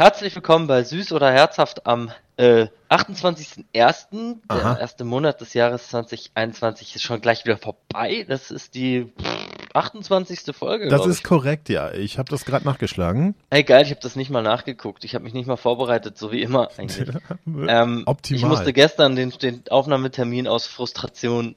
[0.00, 4.36] Herzlich willkommen bei Süß oder Herzhaft am äh, 28.01.
[4.48, 8.24] Der erste Monat des Jahres 2021 ist schon gleich wieder vorbei.
[8.28, 10.54] Das ist die pff, 28.
[10.54, 10.86] Folge.
[10.86, 11.24] Das ist ich.
[11.24, 11.90] korrekt, ja.
[11.90, 13.34] Ich habe das gerade nachgeschlagen.
[13.50, 15.02] Hey geil, ich habe das nicht mal nachgeguckt.
[15.02, 17.08] Ich habe mich nicht mal vorbereitet, so wie immer eigentlich.
[17.46, 18.38] ähm, Optimal.
[18.38, 21.56] Ich musste gestern den, den Aufnahmetermin aus Frustration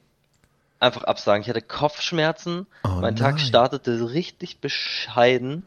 [0.80, 1.42] einfach absagen.
[1.42, 2.66] Ich hatte Kopfschmerzen.
[2.82, 3.44] Oh mein Tag nein.
[3.46, 5.64] startete richtig bescheiden.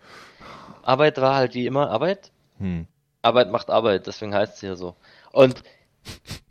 [0.83, 2.31] Arbeit war halt wie immer Arbeit.
[2.59, 2.87] Hm.
[3.21, 4.95] Arbeit macht Arbeit, deswegen heißt es ja so.
[5.31, 5.63] Und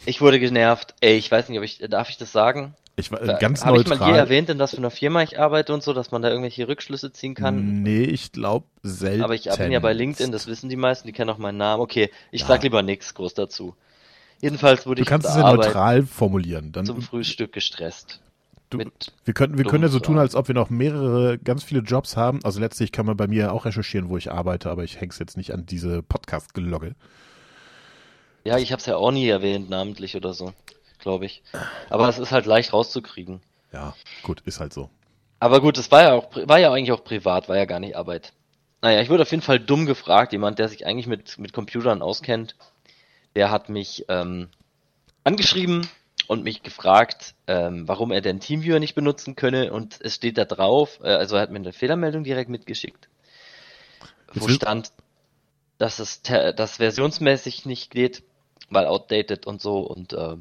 [0.05, 0.95] ich wurde genervt.
[1.01, 2.75] Ey, ich weiß nicht, ob ich, darf ich das sagen?
[2.97, 4.19] Ich war Da- äh, ganz Habe ich mal je neutral.
[4.19, 7.13] erwähnt, in was für einer Firma ich arbeite und so, dass man da irgendwelche Rückschlüsse
[7.13, 7.83] ziehen kann?
[7.83, 9.23] Nee, ich glaube selten.
[9.23, 11.81] Aber ich bin ja bei LinkedIn, das wissen die meisten, die kennen auch meinen Namen.
[11.83, 12.49] Okay, ich Ja.
[12.49, 13.75] sag lieber nichts groß dazu.
[14.41, 16.71] Jedenfalls wurde Du ich kannst auf es ja neutral formulieren.
[16.73, 18.21] Dann, zum Frühstück gestresst.
[18.79, 18.91] Du,
[19.25, 22.17] wir können, wir können ja so tun, als ob wir noch mehrere, ganz viele Jobs
[22.17, 22.41] haben.
[22.45, 25.37] Also letztlich kann man bei mir auch recherchieren, wo ich arbeite, aber ich häng's jetzt
[25.37, 26.95] nicht an diese Podcast-Gelogge.
[28.45, 30.53] Ja, ich habe es ja auch nie erwähnt, namentlich oder so,
[30.99, 31.43] glaube ich.
[31.89, 33.41] Aber es ist halt leicht rauszukriegen.
[33.73, 34.91] Ja, gut, ist halt so.
[35.41, 37.97] Aber gut, es war ja auch, war ja eigentlich auch privat, war ja gar nicht
[37.97, 38.33] Arbeit.
[38.83, 40.33] Naja, ich wurde auf jeden Fall dumm gefragt.
[40.33, 42.55] Jemand, der sich eigentlich mit, mit Computern auskennt,
[43.35, 44.49] der hat mich ähm,
[45.25, 45.89] angeschrieben
[46.27, 49.73] und mich gefragt, ähm, warum er denn Teamviewer nicht benutzen könne.
[49.73, 53.09] Und es steht da drauf, äh, also er hat mir eine Fehlermeldung direkt mitgeschickt,
[54.33, 54.93] wo stand,
[55.79, 58.23] dass es dass versionsmäßig nicht geht,
[58.71, 59.79] weil outdated und so.
[59.81, 60.37] Und äh,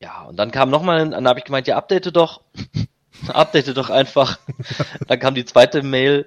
[0.00, 2.42] ja, und dann kam nochmal, dann habe ich gemeint, ja, update doch.
[3.28, 4.38] update doch einfach.
[5.06, 6.26] dann kam die zweite Mail,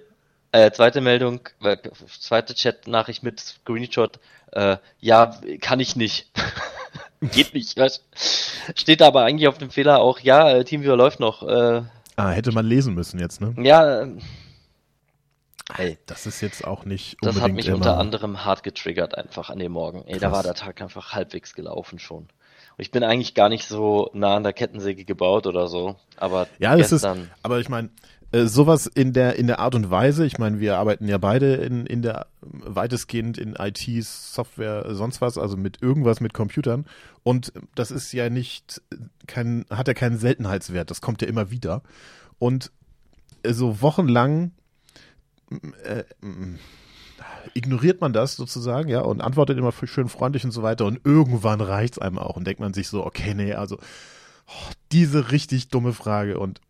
[0.51, 1.77] äh, zweite Meldung, äh,
[2.19, 4.19] zweite Chat-Nachricht mit Screenshot.
[4.51, 6.31] Äh, ja, kann ich nicht.
[7.31, 7.77] Geht nicht.
[7.77, 8.03] Weißt?
[8.75, 11.43] Steht aber eigentlich auf dem Fehler auch, ja, äh, TeamViewer läuft noch.
[11.47, 11.81] Äh,
[12.17, 13.53] Ah, hätte man lesen müssen jetzt, ne?
[13.57, 14.07] ja, äh,
[15.77, 17.75] ey, Das ist jetzt auch nicht das unbedingt hat mich immer...
[17.77, 20.03] unter anderem hart getriggert einfach an dem Morgen.
[20.07, 20.35] Ey, da Krass.
[20.37, 22.23] war der Tag einfach halbwegs gelaufen schon.
[22.77, 26.47] Und ich bin eigentlich gar nicht so nah an der Kettensäge gebaut oder so, aber
[26.59, 27.05] Ja, das ist,
[27.43, 27.89] aber ich meine,
[28.31, 31.55] äh, sowas in der in der Art und Weise, ich meine, wir arbeiten ja beide
[31.55, 36.85] in in der weitestgehend in IT, Software, sonst was, also mit irgendwas mit Computern.
[37.23, 38.81] Und das ist ja nicht
[39.27, 41.81] kein hat ja keinen Seltenheitswert, das kommt ja immer wieder.
[42.39, 42.71] Und
[43.43, 44.51] äh, so wochenlang
[45.83, 46.59] äh, mm,
[47.53, 50.85] ignoriert man das sozusagen, ja, und antwortet immer schön freundlich und so weiter.
[50.85, 52.35] Und irgendwann reicht's einem auch.
[52.35, 53.77] Und denkt man sich so, okay, nee, also
[54.47, 56.39] oh, diese richtig dumme Frage.
[56.39, 56.61] Und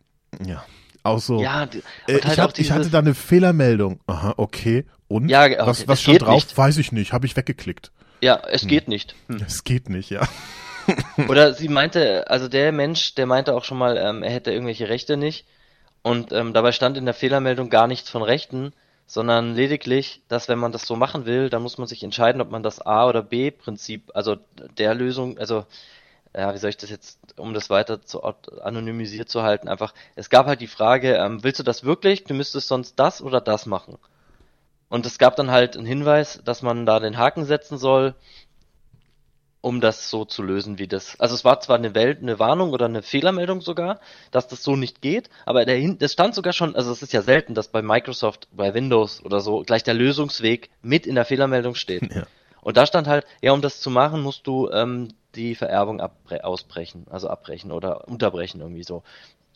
[0.46, 0.64] ja,
[1.06, 1.42] auch so.
[1.42, 4.00] ja, äh, halt ich, hab, ich hatte da eine Fehlermeldung.
[4.08, 4.86] Aha, okay.
[5.08, 5.30] Und?
[5.30, 6.36] Ja, okay, was was stand drauf?
[6.36, 6.58] nicht.
[6.58, 7.14] Weiß ich nicht.
[7.14, 7.92] Habe ich weggeklickt.
[8.22, 9.16] ja, es geht nicht.
[9.46, 10.28] Es geht nicht, ja.
[11.30, 14.90] Oder sie meinte, also der Mensch, der meinte auch schon mal, ähm, er hätte irgendwelche
[14.90, 15.46] Rechte nicht.
[16.02, 18.74] Und ähm, dabei stand in der Fehlermeldung gar nichts von Rechten,
[19.08, 22.52] sondern lediglich, dass wenn man das so machen will, dann muss man sich entscheiden, ob
[22.52, 24.38] man das A- oder B-Prinzip, also
[24.78, 25.66] der Lösung, also
[26.36, 30.30] ja, wie soll ich das jetzt, um das weiter zu anonymisiert zu halten, einfach, es
[30.30, 32.26] gab halt die Frage, ähm, willst du das wirklich?
[32.26, 33.98] Du müsstest sonst das oder das machen.
[34.90, 38.16] Und es gab dann halt einen Hinweis, dass man da den Haken setzen soll,
[39.62, 41.20] um das so zu lösen, wie das.
[41.20, 44.76] Also es war zwar eine Welt, eine Warnung oder eine Fehlermeldung sogar, dass das so
[44.76, 47.70] nicht geht, aber der, Hin- das stand sogar schon, also es ist ja selten, dass
[47.70, 52.14] bei Microsoft, bei Windows oder so gleich der Lösungsweg mit in der Fehlermeldung steht.
[52.14, 52.28] Ja.
[52.62, 57.06] Und da stand halt, ja, um das zu machen, musst du ähm, die Vererbung ausbrechen,
[57.10, 59.04] also abbrechen oder unterbrechen irgendwie so.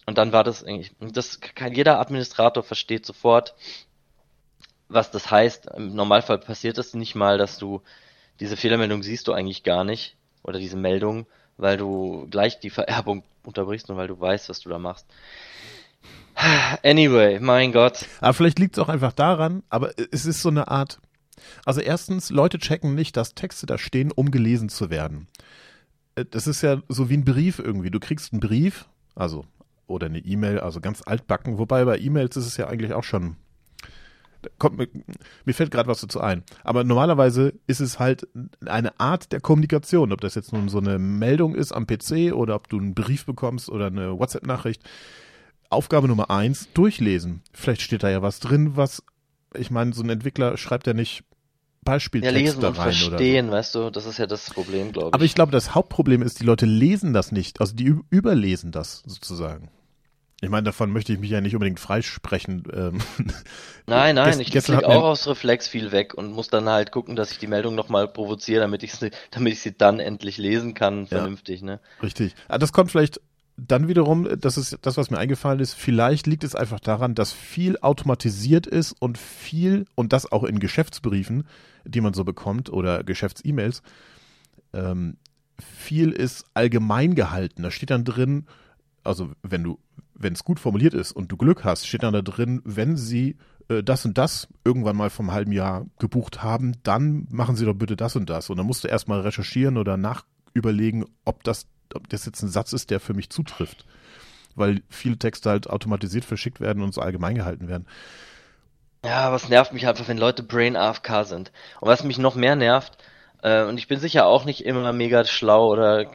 [0.06, 3.54] Und dann war das eigentlich, das kann jeder Administrator versteht sofort,
[4.88, 5.68] was das heißt.
[5.78, 7.82] Im Normalfall passiert das nicht mal, dass du
[8.40, 13.24] diese Fehlermeldung siehst du eigentlich gar nicht oder diese Meldung, weil du gleich die Vererbung
[13.44, 15.06] unterbrichst und weil du weißt, was du da machst.
[16.84, 18.06] Anyway, mein Gott.
[18.22, 21.00] Aber vielleicht liegt es auch einfach daran, aber es ist so eine Art.
[21.66, 25.28] Also erstens, Leute checken nicht, dass Texte da stehen, um gelesen zu werden.
[26.20, 27.92] Äh, Das ist ja so wie ein Brief irgendwie.
[27.92, 29.46] Du kriegst einen Brief, also
[29.88, 31.58] oder eine E-Mail, also ganz altbacken.
[31.58, 33.36] Wobei bei E-Mails ist es ja eigentlich auch schon.
[34.58, 34.88] Kommt mir,
[35.44, 36.44] mir fällt gerade was dazu ein.
[36.64, 38.26] Aber normalerweise ist es halt
[38.66, 40.14] eine Art der Kommunikation.
[40.14, 43.26] Ob das jetzt nun so eine Meldung ist am PC oder ob du einen Brief
[43.26, 44.82] bekommst oder eine WhatsApp-Nachricht.
[45.70, 47.42] Aufgabe Nummer eins, durchlesen.
[47.52, 49.04] Vielleicht steht da ja was drin, was,
[49.54, 51.24] ich meine, so ein Entwickler schreibt ja nicht
[51.90, 53.10] Ja, Beispieltexte lesen und rein oder so.
[53.10, 55.14] verstehen, weißt du, das ist ja das Problem, glaube ich.
[55.14, 57.60] Aber ich glaube, das Hauptproblem ist, die Leute lesen das nicht.
[57.62, 59.70] Also die überlesen das sozusagen.
[60.42, 62.64] Ich meine, davon möchte ich mich ja nicht unbedingt freisprechen.
[62.74, 63.00] Ähm,
[63.88, 67.16] Nein, nein, Gest- ich klicke auch aus Reflex viel weg und muss dann halt gucken,
[67.16, 70.76] dass ich die Meldung nochmal provoziere, damit ich sie, damit ich sie dann endlich lesen
[70.76, 71.08] kann, Ja.
[71.08, 71.80] vernünftig, ne?
[72.02, 72.36] Richtig.
[72.48, 73.20] Ah, das kommt vielleicht
[73.68, 77.34] dann wiederum, das ist das, was mir eingefallen ist, vielleicht liegt es einfach daran, dass
[77.34, 81.46] viel automatisiert ist und viel, und das auch in Geschäftsbriefen,
[81.86, 83.82] die man so bekommt oder Geschäfts-E-Mails,
[84.74, 85.18] ähm,
[85.60, 87.64] viel ist allgemein gehalten.
[87.64, 88.46] Da steht dann drin,
[89.04, 89.80] also wenn du,
[90.14, 93.38] wenn es gut formuliert ist und du Glück hast, steht dann da drin, wenn sie
[93.70, 97.76] äh, das und das irgendwann mal vom halben Jahr gebucht haben, dann machen sie doch
[97.76, 98.50] bitte das und das.
[98.50, 102.74] Und dann musst du erstmal recherchieren oder nachüberlegen, ob das, ob das jetzt ein Satz
[102.74, 103.86] ist, der für mich zutrifft.
[104.56, 107.88] Weil viele Texte halt automatisiert verschickt werden und so allgemein gehalten werden.
[109.06, 111.52] Ja, was nervt mich einfach, wenn Leute Brain AFK sind.
[111.80, 112.98] Und was mich noch mehr nervt,
[113.42, 116.12] äh, und ich bin sicher auch nicht immer mega schlau oder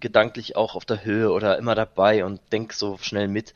[0.00, 3.54] gedanklich auch auf der Höhe oder immer dabei und denk so schnell mit.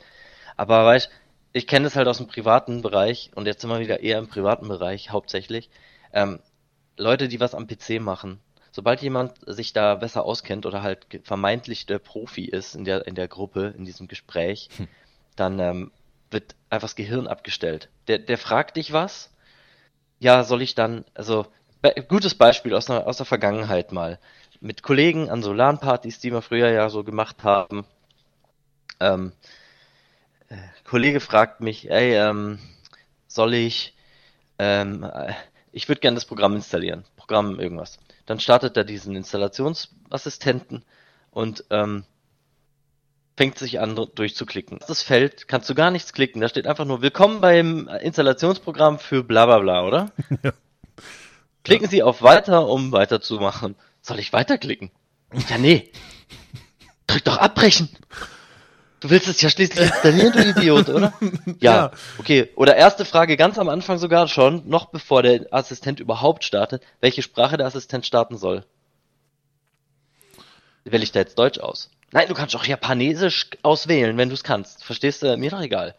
[0.56, 1.10] Aber weißt,
[1.52, 4.28] ich kenne das halt aus dem privaten Bereich und jetzt sind wir wieder eher im
[4.28, 5.70] privaten Bereich hauptsächlich.
[6.12, 6.40] Ähm,
[6.98, 8.40] Leute, die was am PC machen.
[8.76, 13.14] Sobald jemand sich da besser auskennt oder halt vermeintlich der Profi ist in der, in
[13.14, 14.86] der Gruppe, in diesem Gespräch, hm.
[15.34, 15.90] dann ähm,
[16.30, 17.88] wird einfach das Gehirn abgestellt.
[18.06, 19.32] Der, der fragt dich was.
[20.18, 21.46] Ja, soll ich dann, also
[22.06, 24.18] gutes Beispiel aus, einer, aus der Vergangenheit mal.
[24.60, 27.86] Mit Kollegen an Solarpartys, die wir früher ja so gemacht haben.
[29.00, 29.32] Ähm,
[30.50, 32.58] äh, Kollege fragt mich, ey, ähm,
[33.26, 33.94] soll ich,
[34.58, 35.32] ähm, äh,
[35.72, 37.98] ich würde gerne das Programm installieren, Programm irgendwas.
[38.24, 40.84] Dann startet er diesen Installationsassistenten
[41.30, 42.04] und ähm,
[43.36, 44.78] fängt sich an durchzuklicken.
[44.86, 49.24] Das Feld kannst du gar nichts klicken, da steht einfach nur Willkommen beim Installationsprogramm für
[49.24, 50.12] bla bla bla, oder?
[50.42, 50.52] Ja.
[51.64, 53.74] Klicken Sie auf Weiter, um weiterzumachen.
[54.00, 54.92] Soll ich weiterklicken?
[55.48, 55.90] Ja, nee.
[57.08, 57.88] Drück doch abbrechen.
[59.00, 61.12] Du willst es ja schließlich installieren, du Idiot, oder?
[61.60, 62.48] Ja, ja, okay.
[62.56, 67.22] Oder erste Frage ganz am Anfang sogar schon, noch bevor der Assistent überhaupt startet, welche
[67.22, 68.64] Sprache der Assistent starten soll.
[70.84, 71.90] Wähle ich da jetzt Deutsch aus?
[72.12, 74.84] Nein, du kannst auch Japanesisch auswählen, wenn du es kannst.
[74.84, 75.36] Verstehst du?
[75.36, 75.94] Mir doch egal.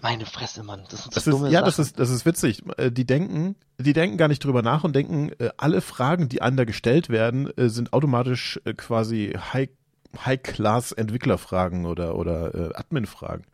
[0.00, 0.84] Meine Fresse, Mann.
[0.90, 1.66] Das sind so das dumme ist, Ja, Sachen.
[1.66, 2.62] das ist, das ist witzig.
[2.76, 6.42] Äh, die denken, die denken gar nicht drüber nach und denken, äh, alle Fragen, die
[6.42, 9.68] an da gestellt werden, äh, sind automatisch quasi High,
[10.24, 13.44] High-Class-Entwicklerfragen oder, oder Admin-Fragen.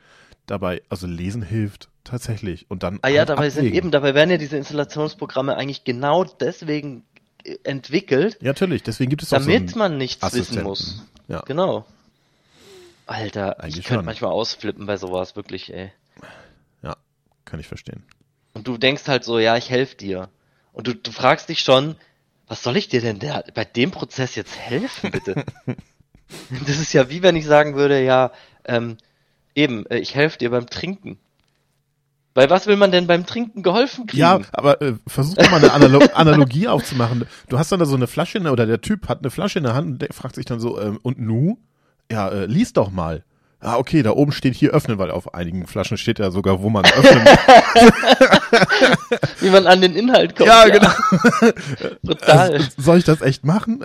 [0.47, 2.71] Dabei, also lesen hilft tatsächlich.
[2.71, 2.99] Und dann.
[3.03, 3.65] Ah ja, dabei abwägen.
[3.67, 7.05] sind eben, dabei werden ja diese Installationsprogramme eigentlich genau deswegen
[7.63, 8.37] entwickelt.
[8.41, 11.07] Ja, natürlich, deswegen gibt es Damit auch so man nichts wissen muss.
[11.29, 11.41] Ja.
[11.47, 11.87] Genau.
[13.07, 15.93] Alter, eigentlich ich könnte manchmal ausflippen bei sowas, wirklich, ey.
[17.51, 18.05] Kann ich verstehen.
[18.55, 20.29] Und du denkst halt so, ja, ich helfe dir.
[20.73, 21.97] Und du, du fragst dich schon,
[22.47, 25.45] was soll ich dir denn der, bei dem Prozess jetzt helfen, bitte?
[26.67, 28.33] das ist ja wie wenn ich sagen würde, ja,
[28.65, 28.97] ähm,
[29.55, 31.19] eben, äh, ich helfe dir beim Trinken.
[32.33, 34.21] Bei was will man denn beim Trinken geholfen kriegen?
[34.21, 37.27] Ja, aber äh, versuch mal eine Analo Analogie aufzumachen.
[37.49, 39.65] Du hast dann da so eine Flasche, in, oder der Typ hat eine Flasche in
[39.65, 41.59] der Hand und der fragt sich dann so, ähm, und nu?
[42.11, 43.25] Ja, äh, lies doch mal.
[43.63, 46.71] Ah, okay, da oben steht hier öffnen, weil auf einigen Flaschen steht ja sogar, wo
[46.71, 47.27] man öffnen
[49.41, 50.49] Wie man an den Inhalt kommt.
[50.49, 50.79] Ja, ja.
[50.79, 50.91] genau.
[52.07, 52.53] Total.
[52.55, 53.85] Also, soll ich das echt machen?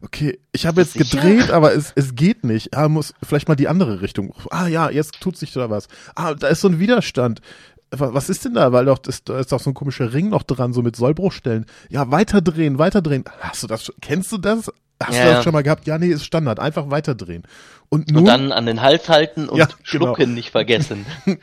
[0.00, 1.20] Okay, ich habe jetzt sicher?
[1.20, 2.74] gedreht, aber es, es geht nicht.
[2.74, 4.34] Ah, muss vielleicht mal die andere Richtung.
[4.50, 5.88] Ah ja, jetzt tut sich da was.
[6.14, 7.42] Ah, da ist so ein Widerstand.
[7.90, 8.72] Was ist denn da?
[8.72, 11.66] Weil doch, das, da ist doch so ein komischer Ring noch dran, so mit Sollbruchstellen.
[11.90, 13.24] Ja, weiterdrehen, weiterdrehen.
[13.40, 14.70] Hast du das, kennst du das?
[15.02, 15.86] Hast ja, du das schon mal gehabt?
[15.86, 16.60] Ja, nee, ist Standard.
[16.60, 17.42] Einfach weiterdrehen.
[17.90, 19.78] Und, nun, und dann an den Hals halten und ja, genau.
[19.82, 20.34] schlucken genau.
[20.34, 21.04] nicht vergessen.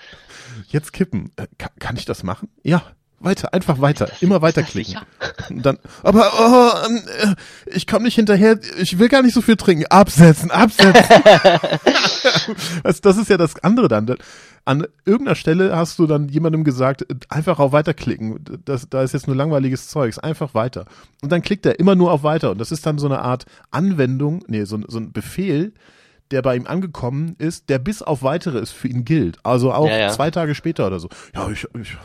[0.68, 1.32] Jetzt kippen.
[1.36, 2.50] Äh, kann, kann ich das machen?
[2.64, 2.84] Ja,
[3.20, 4.96] weiter, einfach weiter, immer weiterklicken.
[5.50, 7.36] Dann, aber oh, ähm, äh,
[7.76, 9.86] ich komme nicht hinterher, ich will gar nicht so viel trinken.
[9.88, 10.94] Absetzen, absetzen.
[12.84, 14.16] das, das ist ja das andere dann.
[14.66, 18.40] An irgendeiner Stelle hast du dann jemandem gesagt, einfach auf weiterklicken.
[18.66, 20.86] Das, da ist jetzt nur langweiliges Zeugs, einfach weiter.
[21.22, 22.52] Und dann klickt er immer nur auf weiter.
[22.52, 25.74] Und das ist dann so eine Art Anwendung, nee, so, so ein Befehl,
[26.32, 29.40] der bei ihm angekommen ist, der bis auf weitere ist für ihn gilt.
[29.44, 30.10] Also auch ja, ja.
[30.10, 31.10] zwei Tage später oder so.
[31.34, 31.98] Ja, ich, ich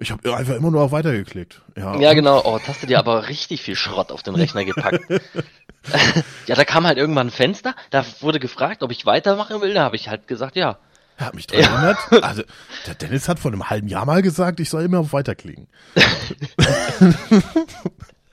[0.00, 1.60] ich habe einfach immer nur auf Weiter geklickt.
[1.76, 2.40] Ja, ja genau.
[2.44, 5.04] Oh, hast du dir aber richtig viel Schrott auf den Rechner gepackt.
[6.46, 9.74] ja, da kam halt irgendwann ein Fenster, da wurde gefragt, ob ich weitermachen will.
[9.74, 10.78] Da habe ich halt gesagt, ja.
[11.16, 11.98] Er hat mich dran erinnert.
[12.12, 12.18] Ja.
[12.20, 12.44] Also,
[12.86, 15.66] der Dennis hat vor einem halben Jahr mal gesagt, ich soll immer auf Weiterklicken.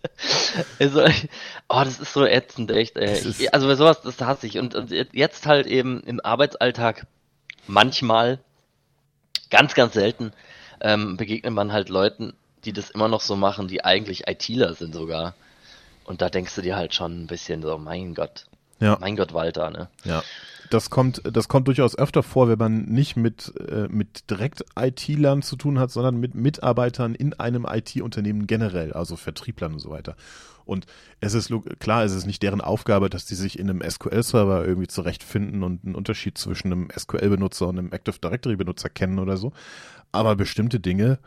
[0.79, 1.05] also,
[1.69, 2.97] oh, das ist so ätzend, echt.
[2.97, 3.17] Ey.
[3.27, 4.57] Ich, also bei sowas, das hasse ich.
[4.57, 7.07] Und, und jetzt halt eben im Arbeitsalltag
[7.67, 8.39] manchmal,
[9.49, 10.31] ganz, ganz selten,
[10.81, 12.33] ähm, begegnet man halt Leuten,
[12.65, 15.35] die das immer noch so machen, die eigentlich ITler sind sogar.
[16.03, 18.45] Und da denkst du dir halt schon ein bisschen so, mein Gott.
[18.79, 18.97] Ja.
[18.99, 19.89] Mein Gott, Walter, ne?
[20.03, 20.23] Ja.
[20.71, 25.43] Das kommt, das kommt durchaus öfter vor, wenn man nicht mit, äh, mit direkt IT-Lern
[25.43, 30.15] zu tun hat, sondern mit Mitarbeitern in einem IT-Unternehmen generell, also Vertrieblern und so weiter.
[30.65, 30.87] Und
[31.19, 34.87] es ist klar, es ist nicht deren Aufgabe, dass die sich in einem SQL-Server irgendwie
[34.87, 39.53] zurechtfinden und einen Unterschied zwischen einem SQL-Benutzer und einem Active Directory-Benutzer kennen oder so.
[40.11, 41.19] Aber bestimmte Dinge.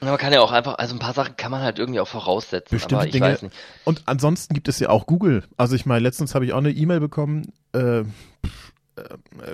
[0.00, 2.74] Man kann ja auch einfach, also ein paar Sachen kann man halt irgendwie auch voraussetzen,
[2.74, 3.26] Bestimmte aber ich Dinge.
[3.26, 3.54] weiß nicht.
[3.84, 5.44] Und ansonsten gibt es ja auch Google.
[5.56, 8.04] Also ich meine, letztens habe ich auch eine E-Mail bekommen, äh, äh,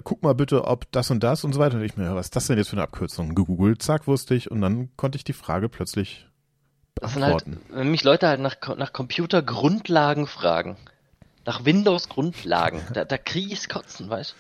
[0.05, 1.76] guck mal bitte, ob das und das und so weiter.
[1.76, 3.35] Und ich mir, was ist das denn jetzt für eine Abkürzung?
[3.35, 4.50] Gegoogelt, zack, wusste ich.
[4.50, 6.26] Und dann konnte ich die Frage plötzlich
[6.95, 7.75] Das sind halt, beantworten.
[7.76, 10.76] wenn mich Leute halt nach, nach Computergrundlagen fragen,
[11.45, 14.35] nach Windows-Grundlagen, da, da kriege ich's kotzen, weißt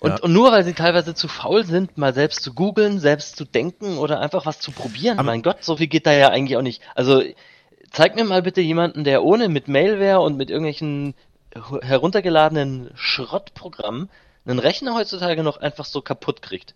[0.00, 0.18] und, Ja.
[0.22, 3.98] und nur weil sie teilweise zu faul sind, mal selbst zu googeln, selbst zu denken
[3.98, 5.18] oder einfach was zu probieren.
[5.18, 6.82] Aber- mein Gott, so viel geht da ja eigentlich auch nicht.
[6.94, 7.22] Also
[7.90, 11.14] zeig mir mal bitte jemanden, der ohne mit Malware und mit irgendwelchen
[11.82, 14.10] heruntergeladenen Schrottprogrammen
[14.44, 16.74] einen Rechner heutzutage noch einfach so kaputt kriegt.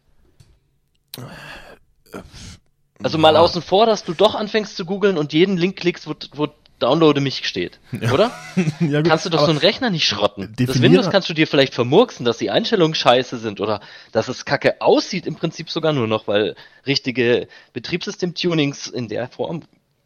[3.02, 6.14] Also mal außen vor, dass du doch anfängst zu googeln und jeden Link klickst, wo,
[6.34, 6.48] wo
[6.80, 7.78] Downloade mich steht,
[8.12, 8.32] oder?
[8.80, 10.52] ja, gut, Kannst du doch so einen Rechner nicht schrotten.
[10.58, 13.80] Das Windows kannst du dir vielleicht vermurksen, dass die Einstellungen scheiße sind oder
[14.12, 16.56] dass es kacke aussieht im Prinzip sogar nur noch, weil
[16.86, 19.62] richtige Betriebssystem-Tunings in der Form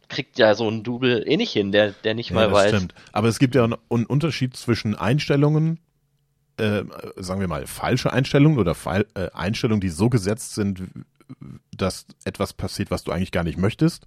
[0.07, 2.75] kriegt ja so ein Double eh nicht hin, der, der nicht Ja, mal das weiß.
[2.75, 2.93] stimmt.
[3.11, 5.79] Aber es gibt ja einen einen Unterschied zwischen Einstellungen,
[6.57, 6.83] äh,
[7.17, 10.83] sagen wir mal, falsche Einstellungen oder Fall, äh, Einstellungen, die so gesetzt sind,
[11.75, 14.05] dass etwas passiert, was du eigentlich gar nicht möchtest.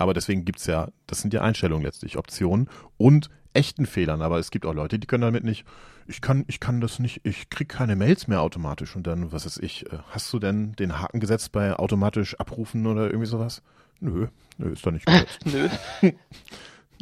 [0.00, 4.22] Aber deswegen gibt's ja, das sind ja Einstellungen letztlich, Optionen und echten Fehlern.
[4.22, 5.66] Aber es gibt auch Leute, die können damit nicht,
[6.06, 8.96] ich kann, ich kann das nicht, ich krieg keine Mails mehr automatisch.
[8.96, 12.86] Und dann, was ist ich, äh, hast du denn den Haken gesetzt bei automatisch abrufen
[12.86, 13.60] oder irgendwie sowas?
[14.00, 15.04] Nö, nö, ist doch nicht
[15.44, 15.44] gesetzt.
[15.44, 15.68] Nö.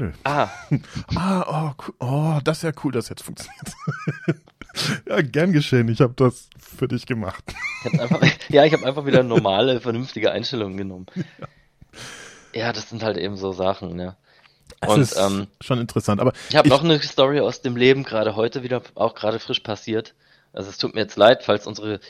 [0.01, 0.11] Nö.
[0.25, 0.49] Ah,
[1.15, 3.75] Ah, oh, oh, das ist ja cool, dass jetzt funktioniert.
[5.09, 5.87] ja, gern geschehen.
[5.87, 7.45] Ich habe das für dich gemacht.
[7.85, 11.07] ich einfach, ja, ich habe einfach wieder normale, vernünftige Einstellungen genommen.
[11.15, 11.47] Ja,
[12.73, 14.17] das sind halt eben so Sachen, ne?
[14.81, 16.21] Das Und ist ähm, schon interessant.
[16.21, 19.61] Aber Ich habe noch eine Story aus dem Leben, gerade heute wieder, auch gerade frisch
[19.61, 20.15] passiert.
[20.53, 22.01] Also es tut mir jetzt leid, falls unsere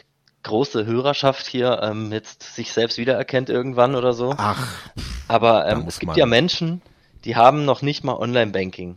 [0.42, 4.34] große Hörerschaft hier ähm, jetzt sich selbst wiedererkennt irgendwann oder so.
[4.36, 4.90] ach,
[5.28, 6.82] Aber ähm, es gibt man- ja Menschen,
[7.24, 8.96] die haben noch nicht mal Online-Banking.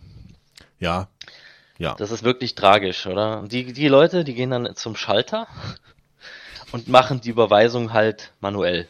[0.80, 1.08] ja,
[1.78, 1.96] ja.
[1.96, 3.40] Das ist wirklich tragisch, oder?
[3.40, 5.48] Und Die, die Leute, die gehen dann zum Schalter
[6.72, 8.88] und machen die Überweisung halt manuell.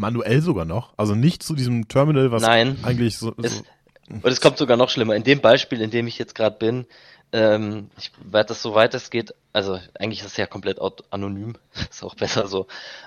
[0.00, 0.94] Manuell sogar noch.
[0.96, 2.78] Also nicht zu diesem Terminal, was Nein.
[2.82, 3.34] eigentlich so.
[3.42, 3.64] Es, so
[4.08, 5.14] und es kommt sogar noch schlimmer.
[5.14, 6.86] In dem Beispiel, in dem ich jetzt gerade bin,
[7.32, 10.78] ähm, ich werde das so weit es geht, also eigentlich ist es ja komplett
[11.10, 11.54] anonym,
[11.90, 12.66] ist auch besser so,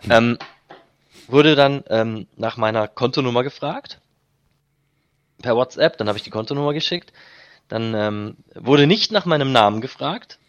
[0.09, 0.37] ähm,
[1.27, 3.99] wurde dann ähm, nach meiner Kontonummer gefragt
[5.41, 7.11] per WhatsApp, dann habe ich die Kontonummer geschickt,
[7.67, 10.39] dann ähm, wurde nicht nach meinem Namen gefragt.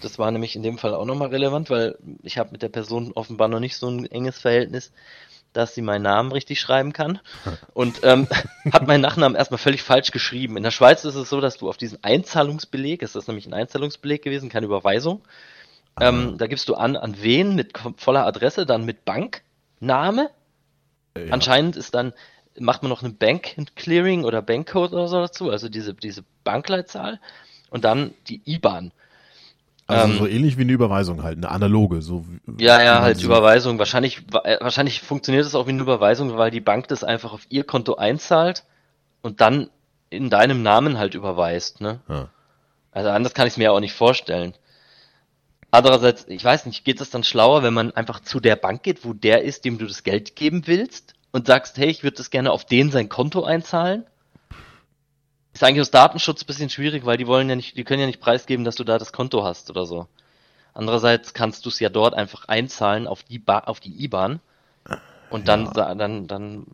[0.00, 3.12] Das war nämlich in dem Fall auch nochmal relevant, weil ich habe mit der Person
[3.14, 4.92] offenbar noch nicht so ein enges Verhältnis,
[5.52, 7.20] dass sie meinen Namen richtig schreiben kann.
[7.74, 8.28] Und ähm,
[8.72, 10.56] hat meinen Nachnamen erstmal völlig falsch geschrieben.
[10.56, 13.54] In der Schweiz ist es so, dass du auf diesen Einzahlungsbeleg, ist das nämlich ein
[13.54, 15.22] Einzahlungsbeleg gewesen, keine Überweisung,
[16.00, 20.30] ähm, da gibst du an, an wen mit voller Adresse, dann mit Bankname.
[21.14, 21.32] äh, ja.
[21.32, 22.12] Anscheinend ist dann,
[22.58, 27.20] macht man noch eine Bank Clearing oder Bankcode oder so dazu, also diese, diese Bankleitzahl
[27.70, 28.92] und dann die IBAN.
[29.88, 32.02] Also ähm, so ähnlich wie eine Überweisung halt, eine analoge.
[32.02, 32.24] So
[32.58, 33.78] Ja, ja, halt sie- Überweisung.
[33.78, 37.32] Wahrscheinlich, wa- äh, wahrscheinlich funktioniert es auch wie eine Überweisung, weil die Bank das einfach
[37.32, 38.64] auf ihr Konto einzahlt
[39.22, 39.70] und dann
[40.10, 42.00] in deinem Namen halt überweist, ne?
[42.08, 42.28] Ja.
[42.92, 44.54] Also anders kann ich es mir auch nicht vorstellen.
[45.70, 49.04] Andererseits, ich weiß nicht, geht es dann schlauer, wenn man einfach zu der Bank geht,
[49.04, 52.30] wo der ist, dem du das Geld geben willst und sagst, hey, ich würde das
[52.30, 54.04] gerne auf den sein Konto einzahlen?
[55.58, 58.06] Ist eigentlich aus Datenschutz ein bisschen schwierig, weil die wollen ja nicht, die können ja
[58.06, 60.06] nicht preisgeben, dass du da das Konto hast oder so.
[60.72, 64.38] Andererseits kannst du es ja dort einfach einzahlen auf die ba auf die IBAN
[65.30, 65.96] und dann, Ja.
[65.96, 66.64] dann, dann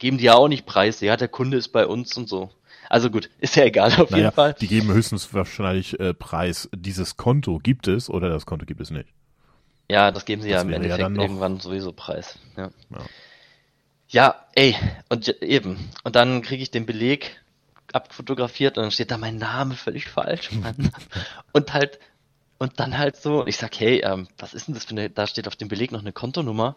[0.00, 2.50] geben die ja auch nicht preis, ja, der Kunde ist bei uns und so.
[2.90, 4.54] Also gut, ist ja egal auf Naja, jeden Fall.
[4.60, 8.90] die geben höchstens wahrscheinlich äh, Preis, dieses Konto gibt es oder das Konto gibt es
[8.90, 9.08] nicht.
[9.88, 12.36] Ja, das geben sie ja Das im ja Endeffekt dann noch- irgendwann sowieso preis.
[12.56, 12.70] Ja.
[12.90, 12.98] Ja.
[14.08, 14.74] ja, ey,
[15.08, 15.88] und eben.
[16.02, 17.40] Und dann kriege ich den Beleg
[17.94, 20.52] abfotografiert und dann steht da mein Name völlig falsch.
[20.52, 20.90] Mann.
[21.52, 21.98] und halt,
[22.58, 25.26] und dann halt so, ich sag, hey, ähm, was ist denn das für eine, da
[25.26, 26.76] steht auf dem Beleg noch eine Kontonummer.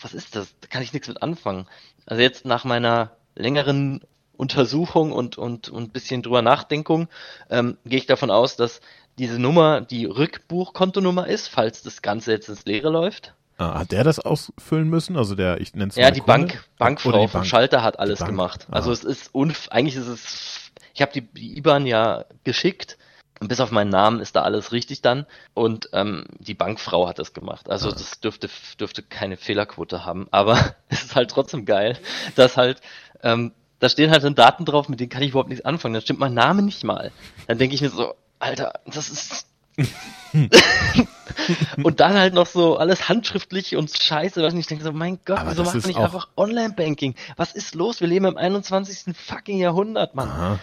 [0.00, 0.54] Was ist das?
[0.60, 1.66] Da kann ich nichts mit anfangen.
[2.06, 4.02] Also jetzt nach meiner längeren
[4.36, 7.08] Untersuchung und, und, und bisschen drüber Nachdenkung,
[7.50, 8.80] ähm, gehe ich davon aus, dass
[9.18, 13.34] diese Nummer die Rückbuchkontonummer ist, falls das Ganze jetzt ins Leere läuft.
[13.58, 15.16] Ah, hat der das ausfüllen müssen?
[15.16, 17.46] Also der, ich nenne es Ja, die Bank, Bankfrau die vom Bank.
[17.46, 18.66] Schalter hat alles gemacht.
[18.70, 18.76] Ah.
[18.76, 22.98] Also es ist unf eigentlich ist es ich habe die, die IBAN ja geschickt
[23.38, 25.26] und bis auf meinen Namen ist da alles richtig dann.
[25.54, 27.70] Und ähm, die Bankfrau hat das gemacht.
[27.70, 28.48] Also das dürfte,
[28.80, 30.26] dürfte keine Fehlerquote haben.
[30.32, 31.96] Aber es ist halt trotzdem geil,
[32.34, 32.80] dass halt,
[33.22, 35.94] ähm, da stehen halt dann Daten drauf, mit denen kann ich überhaupt nichts anfangen.
[35.94, 37.12] Da stimmt mein Name nicht mal.
[37.46, 39.46] Dann denke ich mir so, Alter, das ist.
[41.82, 45.38] und dann halt noch so alles handschriftlich und scheiße, was ich denke so, mein Gott,
[45.38, 47.14] Aber wieso macht man nicht einfach Online-Banking?
[47.36, 48.00] Was ist los?
[48.00, 49.16] Wir leben im 21.
[49.16, 50.28] fucking Jahrhundert, Mann.
[50.28, 50.58] Aha.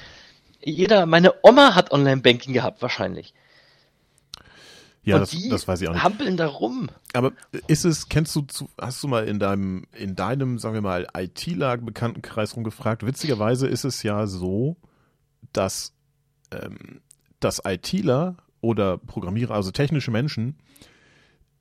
[0.64, 3.34] Jeder, meine Oma hat Online-Banking gehabt, wahrscheinlich.
[5.04, 6.04] Ja, das, das weiß ich auch nicht.
[6.04, 6.90] hampeln da rum.
[7.14, 7.32] Aber
[7.68, 8.48] ist es, kennst du,
[8.82, 13.06] hast du mal in deinem, in deinem, sagen wir mal, ITler-Bekanntenkreis rumgefragt?
[13.06, 14.78] Witzigerweise ist es ja so,
[15.54, 15.94] dass,
[16.52, 17.02] ähm,
[17.40, 20.58] dass ITler oder Programmierer, also technische Menschen,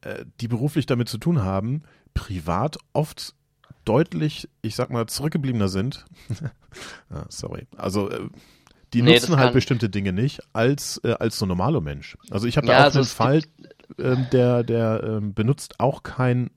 [0.00, 1.82] äh, die beruflich damit zu tun haben,
[2.14, 3.34] privat oft
[3.84, 6.04] deutlich, ich sag mal, zurückgebliebener sind.
[7.10, 7.66] ah, sorry.
[7.76, 8.28] Also, äh,
[8.94, 12.16] die Nee, nutzen halt bestimmte Dinge nicht als, äh, als so normaler Mensch.
[12.30, 13.42] Also ich habe Ja, da auch also einen Fall,
[13.98, 16.50] ähm, der, der ähm, benutzt auch kein,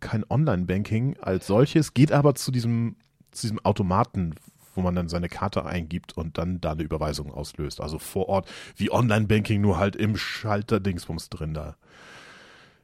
[0.00, 2.96] kein Online-Banking als solches, geht aber zu diesem,
[3.30, 4.34] zu diesem Automaten,
[4.78, 7.80] wo man dann seine Karte eingibt und dann da eine Überweisung auslöst.
[7.80, 11.74] Also vor Ort, wie Online-Banking, nur halt im Schalter-Dingsbums drin da.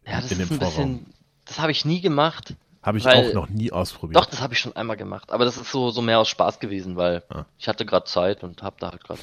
[0.07, 1.07] Ja, das in ist dem ein bisschen,
[1.47, 2.55] das habe ich nie gemacht.
[2.83, 4.17] Habe ich Weil- auch noch nie ausprobiert.
[4.21, 5.31] Doch, das habe ich schon einmal gemacht.
[5.33, 7.45] Aber das ist so, so mehr aus Spaß gewesen, weil Ah.
[7.59, 9.21] ich hatte gerade Zeit und hab da halt gerade.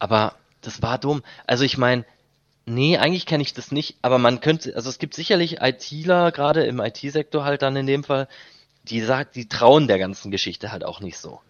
[0.00, 1.22] Aber das war dumm.
[1.46, 2.04] Also ich meine,
[2.66, 6.64] nee, eigentlich kenne ich das nicht, aber man könnte, also es gibt sicherlich ITler, gerade
[6.64, 8.28] im IT-Sektor halt dann in dem Fall,
[8.84, 11.40] die sagt, die trauen der ganzen Geschichte halt auch nicht so.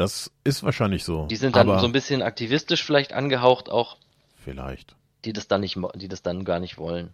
[0.00, 1.26] Das ist wahrscheinlich so.
[1.26, 3.98] Die sind dann aber so ein bisschen aktivistisch vielleicht angehaucht auch,
[4.42, 4.96] Vielleicht.
[5.26, 7.12] die das dann nicht, die das dann gar nicht wollen.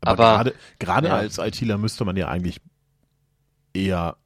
[0.00, 1.14] Aber, Aber- gerade, gerade ja.
[1.16, 2.60] als ITler müsste man ja eigentlich
[3.72, 4.16] eher,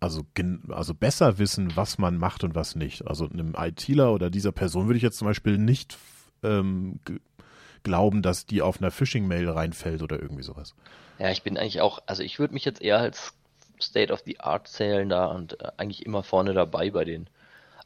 [0.00, 0.24] also,
[0.70, 3.06] also besser wissen, was man macht und was nicht.
[3.06, 5.98] Also einem ITler oder dieser Person würde ich jetzt zum Beispiel nicht
[6.42, 7.00] ähm,
[7.82, 10.74] glauben, dass die auf einer Phishing-Mail reinfällt oder irgendwie sowas.
[11.18, 13.34] Ja, ich bin eigentlich auch, also ich würde mich jetzt eher als
[13.80, 17.28] State of the Art zählen da und äh, eigentlich immer vorne dabei bei den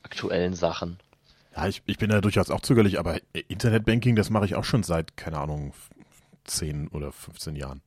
[0.02, 0.98] aktuellen Sachen.
[1.56, 3.18] Ja, ich, ich bin da durchaus auch zögerlich, aber
[3.48, 5.72] Internetbanking, das mache ich auch schon seit, keine Ahnung,
[6.44, 7.80] 10 oder 15 Jahren.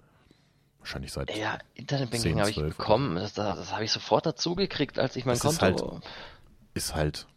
[0.80, 1.36] Wahrscheinlich seit.
[1.38, 2.78] Ja, Internetbanking 10, habe ich 12.
[2.78, 3.16] bekommen.
[3.16, 5.92] Das, das, das habe ich sofort dazu gekriegt, als ich mein Das ist Konto.
[5.94, 6.04] halt-
[6.74, 7.28] Ist halt,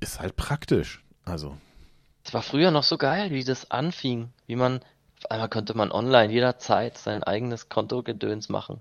[0.00, 1.04] ist halt praktisch.
[1.24, 1.56] Also,
[2.24, 4.80] Es war früher noch so geil, wie das anfing, wie man
[5.18, 8.80] auf einmal konnte man online jederzeit sein eigenes Kontogedöns machen.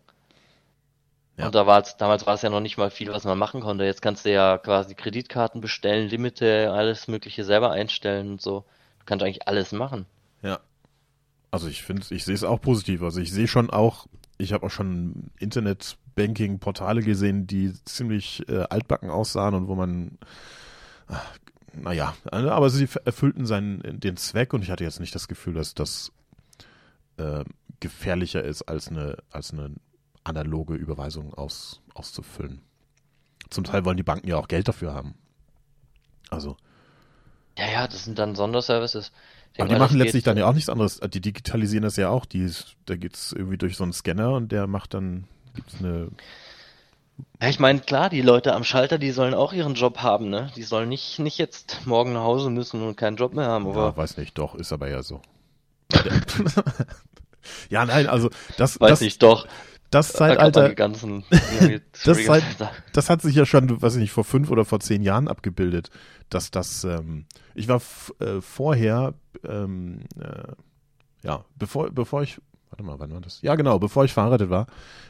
[1.42, 1.48] Ja.
[1.48, 3.84] Und da war damals war es ja noch nicht mal viel, was man machen konnte.
[3.84, 8.64] Jetzt kannst du ja quasi Kreditkarten bestellen, Limite, alles Mögliche selber einstellen und so.
[9.00, 10.06] Du kannst eigentlich alles machen.
[10.44, 10.60] Ja.
[11.50, 13.02] Also ich finde, ich sehe es auch positiv.
[13.02, 14.06] Also ich sehe schon auch,
[14.38, 20.20] ich habe auch schon Internet-Banking-Portale gesehen, die ziemlich äh, altbacken aussahen und wo man,
[21.08, 21.26] ach,
[21.74, 25.74] naja, aber sie erfüllten seinen den Zweck und ich hatte jetzt nicht das Gefühl, dass
[25.74, 26.12] das
[27.18, 27.44] äh,
[27.80, 29.72] gefährlicher ist, als eine, als eine
[30.24, 32.62] analoge Überweisung aus, auszufüllen.
[33.50, 35.16] Zum Teil wollen die Banken ja auch Geld dafür haben.
[36.30, 36.56] Also,
[37.58, 39.12] Ja, ja, das sind dann Sonderservices.
[39.58, 41.00] Aber die mal, machen letztlich geht- dann ja auch nichts anderes.
[41.00, 42.26] Die digitalisieren das ja auch.
[42.26, 42.50] Die,
[42.86, 46.08] da geht's irgendwie durch so einen Scanner und der macht dann, gibt's eine,
[47.42, 50.50] Ja, ich meine, klar, die Leute am Schalter, die sollen auch ihren Job haben, ne?
[50.56, 53.72] Die sollen nicht, nicht jetzt morgen nach Hause müssen und keinen Job mehr haben, ja,
[53.72, 55.22] aber weiß nicht, doch, ist aber ja so.
[57.70, 59.48] ja, nein, also das, weiß das, nicht, doch.
[59.92, 61.24] Das Da Zeitalter, die ganzen,
[62.06, 62.44] Das Zeit-
[62.94, 65.90] das hat sich ja schon, weiß ich nicht, vor fünf oder vor zehn Jahren abgebildet,
[66.30, 67.82] dass das, ähm, ich war
[68.20, 69.14] äh, vorher,
[69.48, 70.54] ähm, äh,
[71.24, 73.42] ja, bevor, bevor ich, warte mal, wann war das?
[73.42, 74.68] Ja, genau, bevor ich verheiratet war,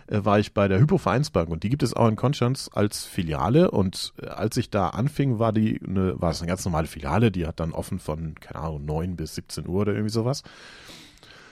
[0.08, 3.72] äh, war ich bei der Hypo-Vereinsbank und die gibt es auch in Konstanz als Filiale
[3.72, 7.32] und äh, als ich da anfing, war die, eine, war es eine ganz normale Filiale,
[7.32, 10.42] die hat dann offen von, keine Ahnung, 9 bis 17 Uhr oder irgendwie sowas.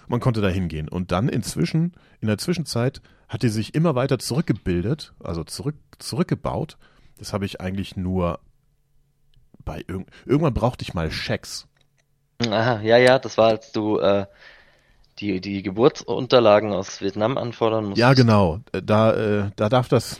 [0.09, 0.89] Man konnte da hingehen.
[0.89, 6.77] Und dann inzwischen, in der Zwischenzeit, hat die sich immer weiter zurückgebildet, also zurück, zurückgebaut.
[7.17, 8.39] Das habe ich eigentlich nur
[9.63, 11.67] bei irgend irgendwann brauchte ich mal Schecks.
[12.41, 14.25] Aha, ja, ja, das war, als du äh,
[15.19, 17.99] die, die Geburtsunterlagen aus Vietnam anfordern musstest.
[17.99, 18.61] Ja, genau.
[18.71, 20.19] Äh, Da, äh, da darf das.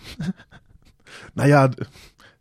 [1.34, 1.72] naja,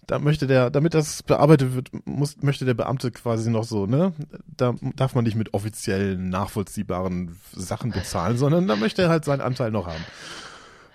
[0.09, 4.15] da möchte der, damit das bearbeitet wird, muss, möchte der Beamte quasi noch so, ne?
[4.57, 9.43] Da darf man nicht mit offiziellen, nachvollziehbaren Sachen bezahlen, sondern da möchte er halt seinen
[9.43, 10.05] Anteil noch haben.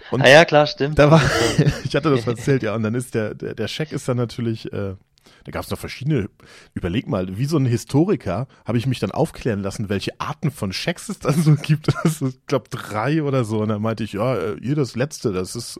[0.10, 0.98] Und Ah, ja, klar, stimmt.
[0.98, 1.22] Da war,
[1.84, 4.74] ich hatte das erzählt, ja, und dann ist der, der, der Scheck ist dann natürlich,
[4.74, 4.96] äh,
[5.44, 6.28] da gab es noch verschiedene,
[6.74, 10.74] überleg mal, wie so ein Historiker habe ich mich dann aufklären lassen, welche Arten von
[10.74, 11.94] Schecks es dann so gibt.
[12.04, 13.60] Das ist, ich glaube, drei oder so.
[13.60, 15.80] Und dann meinte ich, ja, äh, hier das letzte, das ist,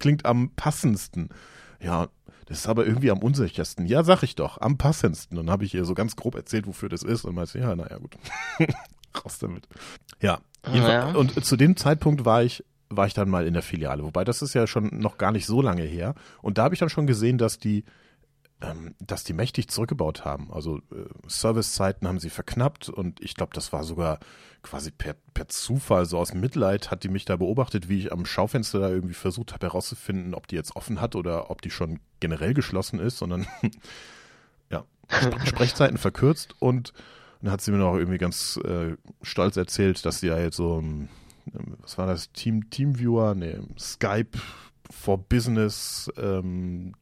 [0.00, 1.28] klingt am passendsten.
[1.80, 2.08] Ja,
[2.46, 3.86] Das ist aber irgendwie am unsichersten.
[3.86, 5.36] Ja, sag ich doch, am passendsten.
[5.38, 7.24] Und dann habe ich ihr so ganz grob erzählt, wofür das ist.
[7.24, 8.16] Und meinte, ja, naja, gut.
[9.24, 9.66] Raus damit.
[10.20, 10.38] Ja.
[10.72, 11.10] Ja.
[11.10, 14.02] Und zu dem Zeitpunkt war ich, war ich dann mal in der Filiale.
[14.04, 16.14] Wobei, das ist ja schon noch gar nicht so lange her.
[16.42, 17.84] Und da habe ich dann schon gesehen, dass die,
[19.00, 20.50] dass die mächtig zurückgebaut haben.
[20.50, 24.18] Also äh, Servicezeiten haben sie verknappt und ich glaube, das war sogar
[24.62, 28.24] quasi per, per Zufall, so aus Mitleid, hat die mich da beobachtet, wie ich am
[28.24, 32.00] Schaufenster da irgendwie versucht habe herauszufinden, ob die jetzt offen hat oder ob die schon
[32.18, 33.46] generell geschlossen ist, sondern
[34.70, 36.92] ja, Sp- Sprechzeiten verkürzt und
[37.42, 40.78] dann hat sie mir noch irgendwie ganz äh, stolz erzählt, dass sie ja jetzt so,
[40.78, 41.08] ähm,
[41.82, 44.38] was war das, Team, Teamviewer, nee, Skype
[44.90, 46.94] for Business, ähm,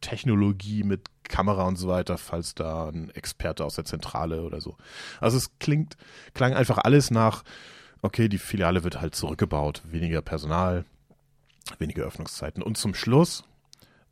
[0.00, 4.76] Technologie mit Kamera und so weiter, falls da ein Experte aus der Zentrale oder so.
[5.20, 5.96] Also es klingt,
[6.34, 7.42] klang einfach alles nach,
[8.02, 10.84] okay, die Filiale wird halt zurückgebaut, weniger Personal,
[11.78, 12.62] weniger Öffnungszeiten.
[12.62, 13.44] Und zum Schluss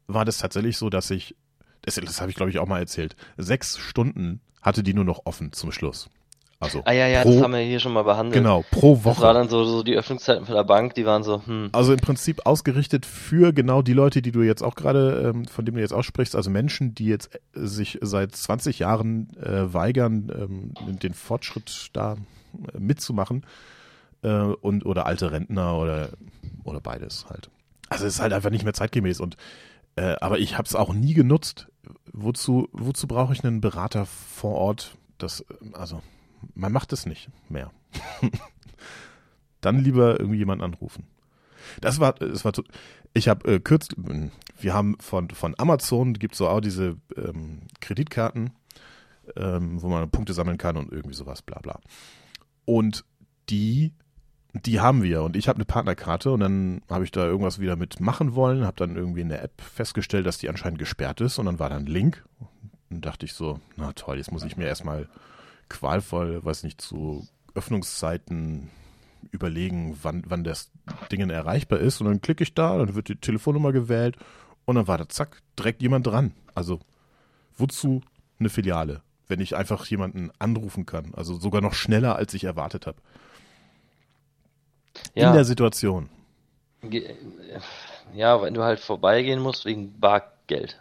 [0.06, 1.36] war das tatsächlich so, dass ich,
[1.82, 5.22] das, das habe ich glaube ich auch mal erzählt, sechs Stunden hatte die nur noch
[5.24, 6.08] offen zum Schluss.
[6.64, 8.34] Also Ah ja, ja, pro, das haben wir hier schon mal behandelt.
[8.34, 9.34] genau, pro Das war Woche.
[9.34, 11.68] dann so, so die Öffnungszeiten von der Bank, die waren so, hm.
[11.72, 15.64] Also im Prinzip ausgerichtet für genau die Leute, die du jetzt auch gerade, ähm, von
[15.64, 20.32] denen du jetzt aussprichst, also Menschen, die jetzt äh, sich seit 20 Jahren äh, weigern,
[20.86, 22.16] ähm, den Fortschritt da
[22.74, 23.44] äh, mitzumachen
[24.22, 26.08] äh, und oder alte Rentner oder
[26.64, 27.50] oder beides halt.
[27.90, 29.36] Also es ist halt einfach nicht mehr zeitgemäß und
[29.96, 31.68] äh, aber ich habe es auch nie genutzt.
[32.12, 34.96] Wozu wozu brauche ich einen Berater vor Ort?
[35.18, 36.00] Das äh, also
[36.54, 37.70] man macht es nicht mehr.
[39.60, 41.06] Dann lieber irgendwie jemand anrufen.
[41.80, 42.52] Das war, es war,
[43.14, 43.98] ich habe äh, kürzlich,
[44.58, 48.50] wir haben von, von Amazon, gibt so auch diese ähm, Kreditkarten,
[49.36, 51.80] ähm, wo man Punkte sammeln kann und irgendwie sowas, bla bla.
[52.64, 53.04] Und
[53.48, 53.92] die,
[54.52, 57.76] die haben wir und ich habe eine Partnerkarte und dann habe ich da irgendwas wieder
[57.76, 61.38] mit machen wollen, habe dann irgendwie in der App festgestellt, dass die anscheinend gesperrt ist
[61.38, 62.24] und dann war da ein Link
[62.90, 65.08] und dachte ich so, na toll, jetzt muss ich mir erstmal
[65.74, 68.70] qualvoll, weiß nicht, zu Öffnungszeiten
[69.32, 70.70] überlegen, wann, wann das
[71.10, 72.00] Ding erreichbar ist.
[72.00, 74.16] Und dann klicke ich da, dann wird die Telefonnummer gewählt
[74.64, 76.32] und dann war da zack, direkt jemand dran.
[76.54, 76.80] Also
[77.56, 78.02] wozu
[78.38, 81.12] eine Filiale, wenn ich einfach jemanden anrufen kann?
[81.14, 82.98] Also sogar noch schneller, als ich erwartet habe.
[85.14, 86.08] Ja, In der Situation.
[88.14, 90.80] ja, wenn du halt vorbeigehen musst wegen Bargeld.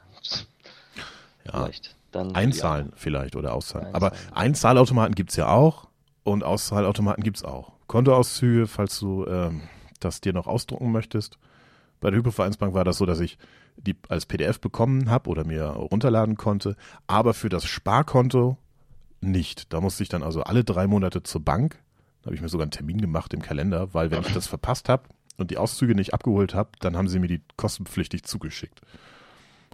[1.45, 1.95] Ja, Vielleicht.
[2.13, 3.93] Dann, einzahlen vielleicht oder auszahlen.
[3.93, 4.33] Aber Einzahlen.
[4.33, 5.87] Einzahlautomaten gibt's ja auch
[6.23, 7.73] und Auszahlautomaten gibt's auch.
[7.87, 9.61] Kontoauszüge, falls du ähm,
[9.99, 11.37] das dir noch ausdrucken möchtest.
[11.99, 13.37] Bei der Hypovereinsbank war das so, dass ich
[13.77, 16.75] die als PDF bekommen habe oder mir runterladen konnte,
[17.07, 18.57] aber für das Sparkonto
[19.21, 19.73] nicht.
[19.73, 21.79] Da musste ich dann also alle drei Monate zur Bank.
[22.21, 24.89] Da habe ich mir sogar einen Termin gemacht im Kalender, weil wenn ich das verpasst
[24.89, 25.03] habe
[25.37, 28.81] und die Auszüge nicht abgeholt habe, dann haben sie mir die kostenpflichtig zugeschickt.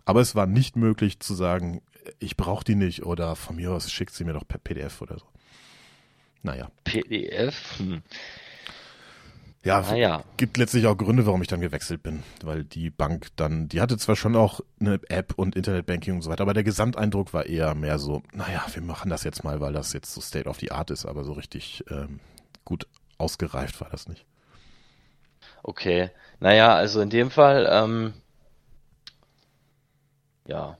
[0.05, 1.81] Aber es war nicht möglich zu sagen,
[2.19, 5.17] ich brauche die nicht oder von mir aus schickt sie mir doch per PDF oder
[5.19, 5.25] so.
[6.43, 6.69] Naja.
[6.83, 7.79] PDF?
[7.79, 8.01] Hm.
[9.63, 10.23] Ja, Naja.
[10.37, 13.97] gibt letztlich auch Gründe, warum ich dann gewechselt bin, weil die Bank dann, die hatte
[13.97, 17.75] zwar schon auch eine App und Internetbanking und so weiter, aber der Gesamteindruck war eher
[17.75, 20.71] mehr so, naja, wir machen das jetzt mal, weil das jetzt so State of the
[20.71, 22.21] Art ist, aber so richtig ähm,
[22.63, 24.25] gut ausgereift war das nicht.
[25.61, 26.09] Okay.
[26.39, 28.13] Naja, also in dem Fall, ähm,
[30.47, 30.77] ja.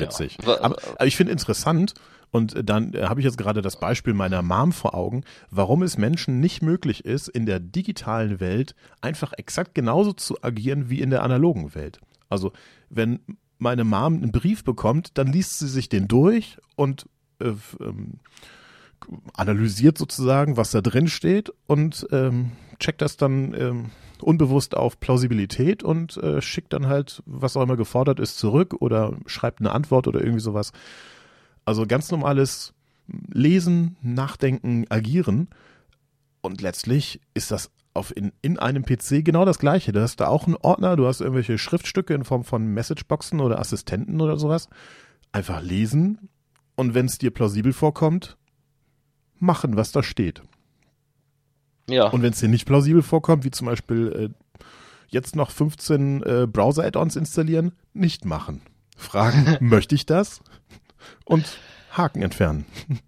[0.00, 0.38] Witzig.
[0.44, 0.60] Ja.
[0.60, 1.94] Aber, aber ich finde interessant,
[2.30, 5.96] und dann äh, habe ich jetzt gerade das Beispiel meiner Mom vor Augen, warum es
[5.96, 11.10] Menschen nicht möglich ist, in der digitalen Welt einfach exakt genauso zu agieren wie in
[11.10, 12.00] der analogen Welt.
[12.28, 12.52] Also,
[12.90, 13.20] wenn
[13.58, 17.08] meine Mom einen Brief bekommt, dann liest sie sich den durch und
[17.40, 18.20] äh, ähm,
[19.34, 25.82] analysiert sozusagen, was da drin steht und ähm, checkt das dann ähm, unbewusst auf Plausibilität
[25.82, 30.06] und äh, schickt dann halt, was auch immer gefordert ist, zurück oder schreibt eine Antwort
[30.06, 30.72] oder irgendwie sowas.
[31.64, 32.74] Also ganz normales
[33.32, 35.48] Lesen, Nachdenken, Agieren.
[36.40, 39.92] Und letztlich ist das auf in, in einem PC genau das gleiche.
[39.92, 43.58] Du hast da auch einen Ordner, du hast irgendwelche Schriftstücke in Form von Messageboxen oder
[43.58, 44.68] Assistenten oder sowas.
[45.32, 46.28] Einfach lesen
[46.76, 48.36] und wenn es dir plausibel vorkommt,
[49.40, 50.42] machen, was da steht.
[51.88, 52.08] Ja.
[52.08, 54.62] Und wenn es dir nicht plausibel vorkommt, wie zum Beispiel äh,
[55.08, 58.60] jetzt noch 15 äh, Browser-Add-ons installieren, nicht machen.
[58.96, 60.40] Fragen, möchte ich das?
[61.24, 61.46] Und
[61.92, 62.66] Haken entfernen.
[62.88, 62.96] ja.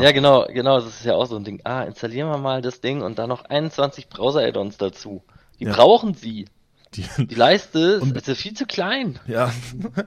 [0.00, 1.60] Ja, genau, genau, das ist ja auch so ein Ding.
[1.64, 5.22] Ah, installieren wir mal das Ding und dann noch 21 Browser-Add-ons dazu.
[5.60, 5.74] Die Ja.
[5.74, 6.46] brauchen sie.
[6.94, 9.18] Die, Die Leiste ist, ist ja viel zu klein.
[9.26, 9.52] ja,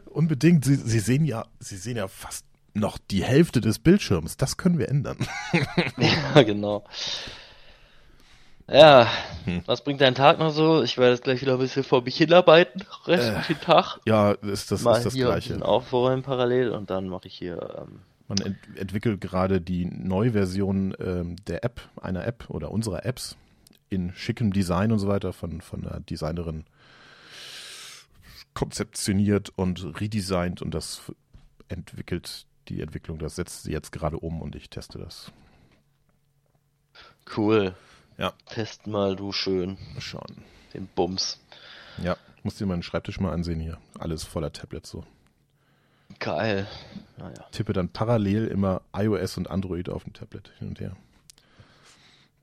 [0.09, 0.65] unbedingt.
[0.65, 4.37] Sie, sie sehen ja, sie sehen ja fast noch die Hälfte des Bildschirms.
[4.37, 5.17] Das können wir ändern.
[5.97, 6.83] Ja, genau.
[8.67, 9.07] Ja,
[9.45, 9.61] Hm.
[9.67, 10.81] Was bringt dein Tag noch so?
[10.81, 13.99] Ich werde jetzt gleich wieder ein bisschen vor mich hinarbeiten, restlichen äh, Tag.
[14.05, 15.53] Ja, ist das, Mal ist das hier Gleiche.
[15.53, 17.77] Ein aufräumen parallel und dann mache ich hier.
[17.77, 23.37] Ähm, Man ent entwickelt gerade die Neuversion ähm, der App, einer App oder unserer Apps
[23.89, 26.65] in schickem Design und so weiter von, von der Designerin
[28.55, 31.01] konzeptioniert und redesigned und das
[31.67, 35.31] entwickelt die Entwicklung, das setzt sie jetzt gerade um und ich teste das.
[37.35, 37.75] Cool.
[38.17, 38.33] Ja.
[38.47, 39.77] Test mal du schön.
[39.99, 40.43] Schauen.
[40.73, 41.39] Den Bums.
[42.01, 43.77] Ja, musst dir meinen Schreibtisch mal ansehen hier.
[43.99, 45.05] Alles voller Tablets so.
[46.19, 46.67] Geil.
[47.17, 47.45] Naja.
[47.51, 50.95] Tippe dann parallel immer iOS und Android auf dem Tablet hin und her.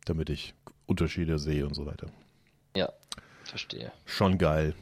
[0.05, 0.55] Damit ich
[0.87, 2.09] Unterschiede sehe und so weiter.
[2.77, 2.93] Ja,
[3.45, 3.93] verstehe.
[4.05, 4.75] Schon geil.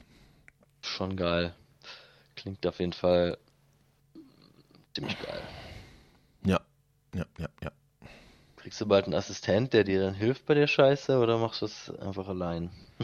[0.80, 1.54] Schon geil.
[2.36, 3.36] Klingt auf jeden Fall
[4.94, 5.42] ziemlich geil.
[6.44, 6.60] Ja,
[7.14, 7.70] ja, ja, ja.
[8.62, 11.66] Kriegst du bald einen Assistent, der dir dann hilft bei der Scheiße oder machst du
[11.66, 12.70] es einfach allein?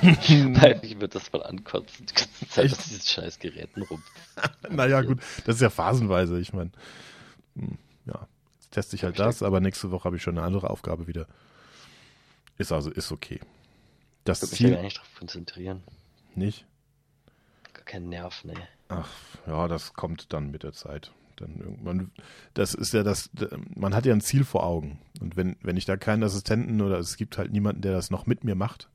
[0.00, 4.00] Weil ich würde das mal ankotzen, die ganze Zeit auf diesen scheiß Geräten rum.
[4.70, 6.70] naja, gut, das ist ja phasenweise, ich meine.
[7.56, 10.46] Hm, ja, jetzt teste ich halt das, das, aber nächste Woche habe ich schon eine
[10.46, 11.26] andere Aufgabe wieder.
[12.56, 13.40] Ist also, ist okay.
[14.22, 14.66] Das ich Ziel.
[14.66, 15.82] Mich ja gar nicht drauf konzentrieren.
[16.36, 16.64] Nicht?
[17.72, 18.54] Gar keinen Nerv, ne.
[18.88, 19.10] Ach,
[19.48, 22.10] ja, das kommt dann mit der Zeit dann irgendwann,
[22.54, 23.30] das ist ja das,
[23.74, 25.00] man hat ja ein Ziel vor Augen.
[25.20, 28.26] Und wenn, wenn ich da keinen Assistenten oder es gibt halt niemanden, der das noch
[28.26, 28.88] mit mir macht,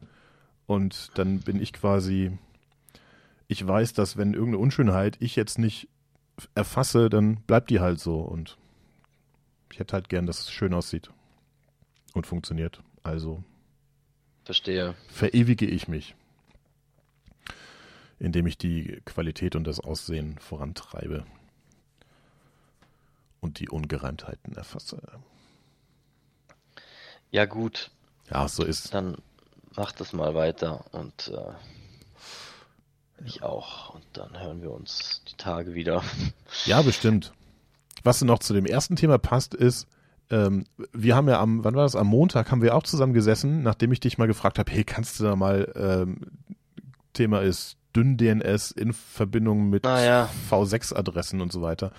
[0.67, 2.37] und dann bin ich quasi,
[3.47, 5.89] ich weiß, dass wenn irgendeine Unschönheit ich jetzt nicht
[6.55, 8.19] erfasse, dann bleibt die halt so.
[8.19, 8.57] Und
[9.71, 11.11] ich hätte halt gern, dass es schön aussieht
[12.13, 12.81] und funktioniert.
[13.03, 13.43] Also.
[14.43, 14.95] Verstehe.
[15.09, 16.15] Verewige ich mich
[18.19, 21.25] indem ich die Qualität und das Aussehen vorantreibe
[23.45, 25.01] und die Ungereimtheiten erfasse.
[27.31, 27.91] Ja, gut.
[28.29, 28.93] Ja, so ist.
[28.93, 29.17] Dann
[29.75, 31.53] mach das mal weiter und äh,
[33.23, 33.93] ich auch.
[33.93, 36.03] Und dann hören wir uns die Tage wieder.
[36.65, 37.33] Ja, bestimmt.
[38.03, 39.87] Was noch zu dem ersten Thema passt, ist,
[40.29, 41.95] ähm, wir haben ja am, wann war das?
[41.95, 45.19] Am Montag haben wir auch zusammen gesessen, nachdem ich dich mal gefragt habe, hey, kannst
[45.19, 46.21] du da mal, ähm,
[47.13, 50.29] Thema ist dünn DNS in Verbindung mit ah, ja.
[50.49, 51.91] V6-Adressen und so weiter.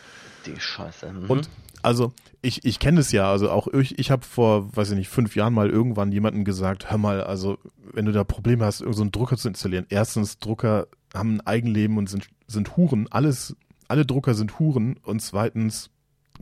[0.46, 1.12] Die Scheiße.
[1.12, 1.30] Mhm.
[1.30, 1.48] Und
[1.82, 5.08] also ich, ich kenne es ja, also auch ich, ich habe vor, weiß ich nicht,
[5.08, 7.58] fünf Jahren mal irgendwann jemandem gesagt, hör mal, also
[7.92, 11.96] wenn du da Probleme hast, irgendeinen so Drucker zu installieren, erstens, Drucker haben ein Eigenleben
[11.96, 13.56] und sind, sind Huren, alles,
[13.88, 15.90] alle Drucker sind Huren und zweitens,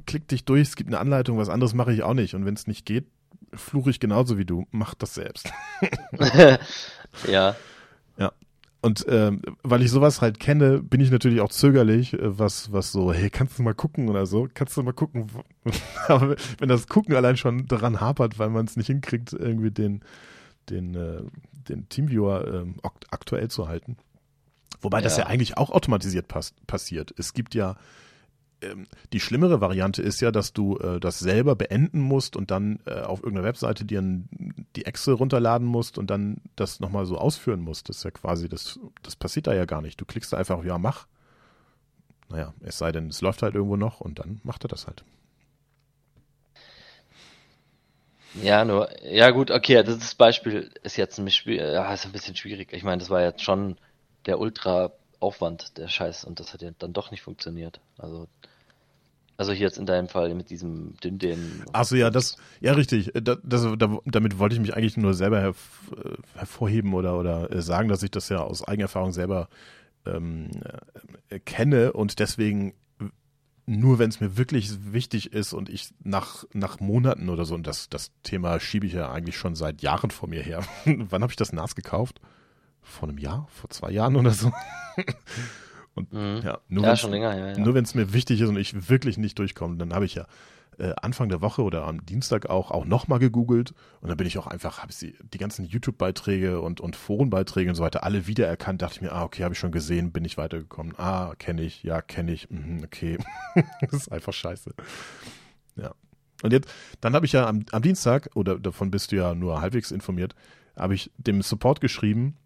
[0.07, 2.55] klick dich durch, es gibt eine Anleitung, was anderes mache ich auch nicht und wenn
[2.55, 3.07] es nicht geht,
[3.53, 5.53] fluche ich genauso wie du, mach das selbst.
[7.29, 7.55] ja.
[8.85, 12.93] Und ähm, weil ich sowas halt kenne, bin ich natürlich auch zögerlich, äh, was, was
[12.93, 14.47] so, hey, kannst du mal gucken oder so?
[14.53, 15.29] Kannst du mal gucken?
[16.09, 20.03] Aber wenn das Gucken allein schon daran hapert, weil man es nicht hinkriegt, irgendwie den,
[20.69, 21.23] den, äh,
[21.67, 22.75] den Teamviewer ähm,
[23.11, 23.97] aktuell zu halten.
[24.83, 25.05] Wobei ja.
[25.05, 27.15] das ja eigentlich auch automatisiert pass passiert.
[27.17, 27.77] Es gibt ja
[28.65, 32.81] ähm, die schlimmere Variante ist ja, dass du äh, das selber beenden musst und dann
[32.87, 37.19] äh, auf irgendeiner Webseite dir ein, die Excel runterladen musst und dann das nochmal so
[37.19, 37.89] ausführen musst.
[37.89, 40.01] Das ist ja quasi, das, das passiert da ja gar nicht.
[40.01, 41.07] Du klickst da einfach, ja, mach.
[42.29, 45.05] Naja, es sei denn, es läuft halt irgendwo noch und dann macht er das halt.
[48.43, 52.73] Ja, nur, ja gut, okay, das Beispiel ist jetzt ein, ja, ist ein bisschen schwierig.
[52.73, 53.77] Ich meine, das war jetzt schon
[54.27, 57.81] der Ultra-Aufwand, der Scheiß, und das hat ja dann doch nicht funktioniert.
[57.97, 58.27] Also
[59.37, 61.65] also hier jetzt in deinem Fall mit diesem Dünden.
[61.73, 63.11] Achso, ja, das, ja, richtig.
[63.15, 63.67] Das, das,
[64.05, 65.57] damit wollte ich mich eigentlich nur selber herv,
[65.97, 69.49] äh, hervorheben oder, oder äh, sagen, dass ich das ja aus Eigenerfahrung selber
[70.07, 70.51] ähm,
[71.29, 72.75] äh, kenne und deswegen
[73.67, 77.67] nur wenn es mir wirklich wichtig ist und ich nach, nach Monaten oder so, und
[77.67, 80.63] das, das Thema schiebe ich ja eigentlich schon seit Jahren vor mir her.
[80.85, 82.21] Wann habe ich das NAS gekauft?
[82.83, 83.49] Vor einem Jahr?
[83.51, 84.53] Vor zwei Jahren oder so?
[85.95, 86.41] Und mhm.
[86.45, 87.59] ja, nur ja, schon länger, ja, ja.
[87.59, 90.27] Nur wenn es mir wichtig ist und ich wirklich nicht durchkomme, dann habe ich ja
[90.79, 94.39] äh, Anfang der Woche oder am Dienstag auch, auch nochmal gegoogelt und dann bin ich
[94.39, 98.83] auch einfach, habe ich die ganzen YouTube-Beiträge und, und Forenbeiträge und so weiter alle wiedererkannt,
[98.83, 100.95] dachte ich mir, ah, okay, habe ich schon gesehen, bin ich weitergekommen.
[100.99, 103.19] Ah, kenne ich, ja, kenne ich, mhm, okay.
[103.81, 104.75] das ist einfach scheiße.
[105.77, 105.95] Ja.
[106.43, 106.69] Und jetzt,
[107.01, 110.35] dann habe ich ja am, am Dienstag, oder davon bist du ja nur halbwegs informiert,
[110.77, 112.37] habe ich dem Support geschrieben,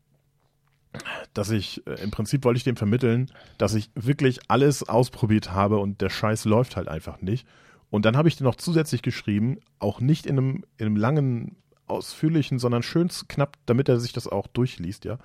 [1.34, 5.78] dass ich, äh, im Prinzip wollte ich dem vermitteln, dass ich wirklich alles ausprobiert habe
[5.78, 7.46] und der Scheiß läuft halt einfach nicht.
[7.90, 11.56] Und dann habe ich dir noch zusätzlich geschrieben, auch nicht in einem, in einem langen,
[11.88, 15.18] ausführlichen, sondern schön knapp, damit er sich das auch durchliest, ja.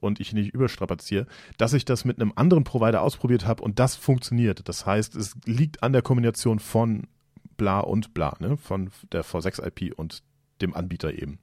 [0.00, 3.96] Und ich nicht überstrapaziere, dass ich das mit einem anderen Provider ausprobiert habe und das
[3.96, 4.68] funktioniert.
[4.68, 7.08] Das heißt, es liegt an der Kombination von
[7.56, 8.56] bla und bla, ne?
[8.56, 10.22] Von der V6 IP und
[10.60, 11.38] dem Anbieter eben.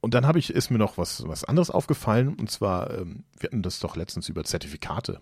[0.00, 3.48] Und dann habe ich, ist mir noch was, was anderes aufgefallen, und zwar, ähm, wir
[3.48, 5.20] hatten das doch letztens über Zertifikate.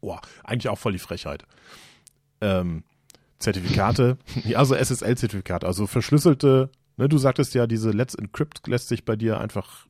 [0.00, 1.44] Boah, eigentlich auch voll die Frechheit.
[2.40, 2.84] Ähm,
[3.38, 9.04] Zertifikate, ja, also SSL-Zertifikate, also verschlüsselte, ne, du sagtest ja, diese Let's Encrypt lässt sich
[9.04, 9.86] bei dir einfach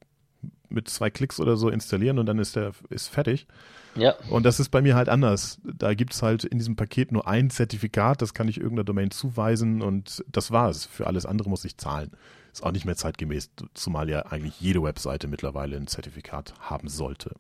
[0.69, 3.47] mit zwei Klicks oder so installieren und dann ist der ist fertig.
[3.95, 4.15] Ja.
[4.31, 5.61] Und das ist bei mir halt anders.
[5.65, 9.11] Da gibt es halt in diesem Paket nur ein Zertifikat, das kann ich irgendeiner Domain
[9.11, 10.87] zuweisen und das war's.
[10.87, 12.11] Für alles andere muss ich zahlen.
[12.53, 17.35] Ist auch nicht mehr zeitgemäß, zumal ja eigentlich jede Webseite mittlerweile ein Zertifikat haben sollte.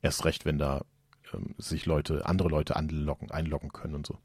[0.00, 0.84] Erst recht, wenn da
[1.34, 4.18] ähm, sich Leute, andere Leute anlocken, einloggen können und so.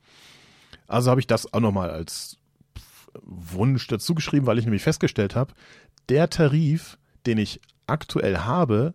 [0.87, 2.37] Also habe ich das auch nochmal als
[3.21, 5.53] Wunsch dazu geschrieben, weil ich nämlich festgestellt habe,
[6.09, 8.93] der Tarif, den ich aktuell habe,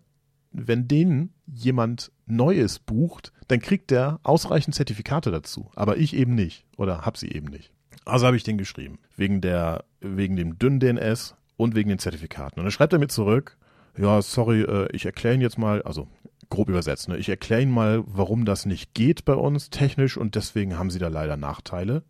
[0.52, 5.70] wenn den jemand Neues bucht, dann kriegt der ausreichend Zertifikate dazu.
[5.74, 6.64] Aber ich eben nicht.
[6.76, 7.72] Oder hab sie eben nicht.
[8.09, 8.99] Also habe ich den geschrieben.
[9.16, 12.59] Wegen der, wegen dem dünnen DNS und wegen den Zertifikaten.
[12.59, 13.57] Und dann schreibt er mir zurück,
[13.97, 16.09] ja, sorry, äh, ich erkläre Ihnen jetzt mal, also
[16.49, 20.35] grob übersetzt, ne, ich erkläre Ihnen mal, warum das nicht geht bei uns technisch und
[20.37, 22.03] deswegen haben Sie da leider Nachteile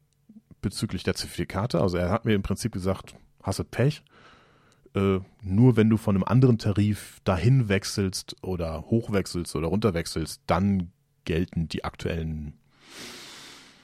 [0.60, 1.80] bezüglich der Zertifikate.
[1.80, 4.02] Also er hat mir im Prinzip gesagt, hast du Pech.
[4.94, 10.92] Äh, nur wenn du von einem anderen Tarif dahin wechselst oder hochwechselst oder runterwechselst, dann
[11.24, 12.54] gelten die aktuellen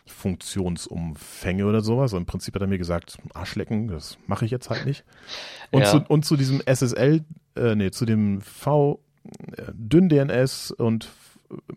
[0.07, 2.13] Funktionsumfänge oder sowas.
[2.13, 5.05] Und Im Prinzip hat er mir gesagt, Arschlecken, das mache ich jetzt halt nicht.
[5.71, 5.91] Und, ja.
[5.91, 7.25] zu, und zu diesem SSL,
[7.57, 9.01] äh, nee, zu dem V
[9.57, 11.09] äh, dünn DNS und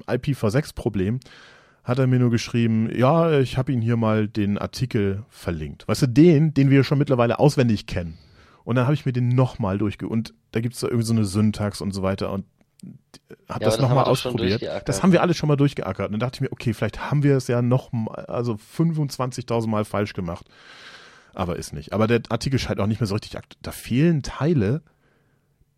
[0.07, 1.19] IPv6-Problem
[1.83, 5.87] hat er mir nur geschrieben, ja, ich habe Ihnen hier mal den Artikel verlinkt.
[5.87, 8.17] Weißt du, den, den wir schon mittlerweile auswendig kennen.
[8.65, 10.09] Und dann habe ich mir den nochmal durchge...
[10.09, 12.33] Und da gibt es da irgendwie so eine Syntax und so weiter.
[12.33, 12.43] Und
[13.49, 14.61] habe ja, das nochmal ausprobiert.
[14.85, 16.07] Das haben wir alles schon mal durchgeackert.
[16.07, 19.67] Und dann dachte ich mir, okay, vielleicht haben wir es ja noch mal, also 25.000
[19.67, 20.45] Mal falsch gemacht.
[21.33, 21.93] Aber ist nicht.
[21.93, 23.59] Aber der Artikel scheint auch nicht mehr so richtig aktuell.
[23.61, 24.81] Da fehlen Teile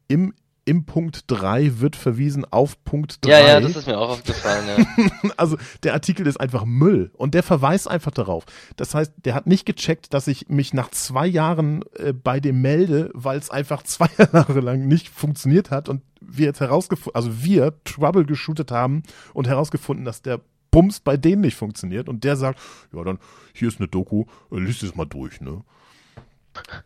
[0.07, 0.33] im
[0.69, 3.31] im Punkt 3 wird verwiesen auf Punkt 3.
[3.31, 5.29] Ja, ja, das ist mir auch aufgefallen, ja.
[5.37, 8.45] also der Artikel ist einfach Müll und der verweist einfach darauf.
[8.75, 12.61] Das heißt, der hat nicht gecheckt, dass ich mich nach zwei Jahren äh, bei dem
[12.61, 17.43] melde, weil es einfach zwei Jahre lang nicht funktioniert hat und wir jetzt herausgefunden, also
[17.43, 19.01] wir Trouble geshootet haben
[19.33, 22.59] und herausgefunden, dass der Bums bei denen nicht funktioniert und der sagt,
[22.93, 23.17] ja dann,
[23.53, 25.63] hier ist eine Doku, äh, liest es mal durch, ne?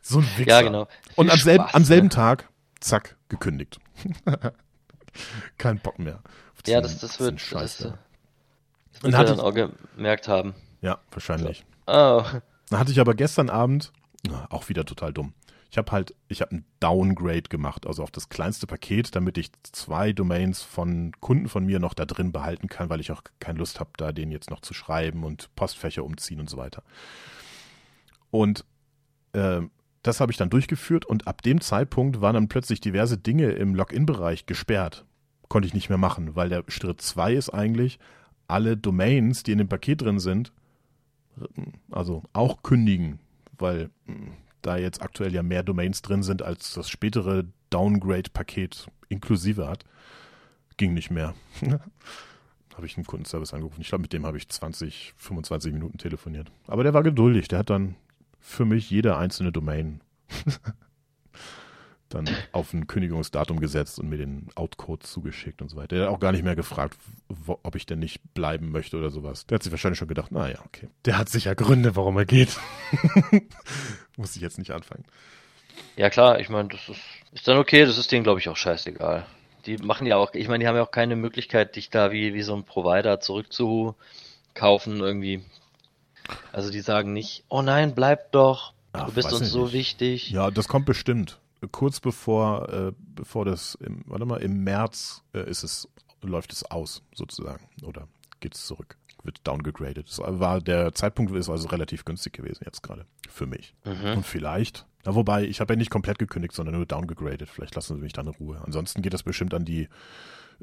[0.02, 0.50] So ein Wichser.
[0.50, 0.88] Ja, genau.
[1.16, 2.14] und am selben, am selben ne?
[2.14, 2.48] Tag
[2.84, 3.80] zack, gekündigt.
[5.58, 6.22] Kein Bock mehr.
[6.66, 7.98] Ja, das, das wird scheiße.
[8.94, 10.54] Das, das wird dann auch gemerkt haben.
[10.82, 11.66] Ja, wahrscheinlich.
[11.88, 12.24] Oh.
[12.70, 13.92] Dann hatte ich aber gestern Abend,
[14.50, 15.34] auch wieder total dumm.
[15.70, 19.52] Ich habe halt, ich habe ein Downgrade gemacht, also auf das kleinste Paket, damit ich
[19.64, 23.58] zwei Domains von Kunden von mir noch da drin behalten kann, weil ich auch keine
[23.58, 26.84] Lust habe, da den jetzt noch zu schreiben und Postfächer umziehen und so weiter.
[28.30, 28.66] Und
[29.34, 29.62] äh,
[30.04, 33.74] das habe ich dann durchgeführt und ab dem Zeitpunkt waren dann plötzlich diverse Dinge im
[33.74, 35.06] Login-Bereich gesperrt.
[35.48, 38.00] Konnte ich nicht mehr machen, weil der Schritt 2 ist eigentlich,
[38.48, 40.52] alle Domains, die in dem Paket drin sind,
[41.90, 43.20] also auch kündigen,
[43.58, 49.68] weil hm, da jetzt aktuell ja mehr Domains drin sind, als das spätere Downgrade-Paket inklusive
[49.68, 49.86] hat.
[50.78, 51.34] Ging nicht mehr.
[52.76, 53.82] habe ich einen Kundenservice angerufen.
[53.82, 56.52] Ich glaube, mit dem habe ich 20, 25 Minuten telefoniert.
[56.68, 57.48] Aber der war geduldig.
[57.48, 57.96] Der hat dann
[58.44, 60.02] für mich jede einzelne Domain
[62.10, 65.96] dann auf ein Kündigungsdatum gesetzt und mir den Outcode zugeschickt und so weiter.
[65.96, 66.98] Der hat auch gar nicht mehr gefragt,
[67.30, 69.48] wo, ob ich denn nicht bleiben möchte oder sowas.
[69.48, 70.90] Der hat sich wahrscheinlich schon gedacht, naja, okay.
[71.06, 72.60] Der hat sicher Gründe, warum er geht.
[74.18, 75.06] Muss ich jetzt nicht anfangen.
[75.96, 77.02] Ja klar, ich meine, das ist,
[77.32, 79.26] ist dann okay, das ist denen glaube ich auch scheißegal.
[79.66, 82.34] Die machen ja auch, ich meine, die haben ja auch keine Möglichkeit, dich da wie,
[82.34, 85.44] wie so ein Provider zurückzukaufen irgendwie.
[86.52, 89.74] Also die sagen nicht, oh nein, bleib doch, Ach, du bist uns so nicht.
[89.74, 90.30] wichtig.
[90.32, 91.40] Ja, das kommt bestimmt.
[91.72, 95.88] Kurz bevor, äh, bevor das, im, warte mal, im März äh, ist es,
[96.22, 97.68] läuft es aus, sozusagen.
[97.84, 98.08] Oder
[98.42, 100.08] geht es zurück, wird downgegradet.
[100.10, 103.06] Das war, der Zeitpunkt ist also relativ günstig gewesen jetzt gerade.
[103.30, 103.74] Für mich.
[103.86, 104.18] Mhm.
[104.18, 107.50] Und vielleicht, na, wobei, ich habe ja nicht komplett gekündigt, sondern nur downgegradet.
[107.50, 108.62] Vielleicht lassen sie mich dann in Ruhe.
[108.64, 109.88] Ansonsten geht das bestimmt an die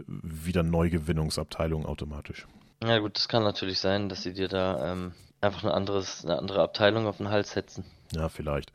[0.07, 2.46] wieder Neugewinnungsabteilung automatisch.
[2.82, 6.38] Ja gut, das kann natürlich sein, dass sie dir da ähm, einfach eine, anderes, eine
[6.38, 7.84] andere Abteilung auf den Hals setzen.
[8.12, 8.72] Ja, vielleicht.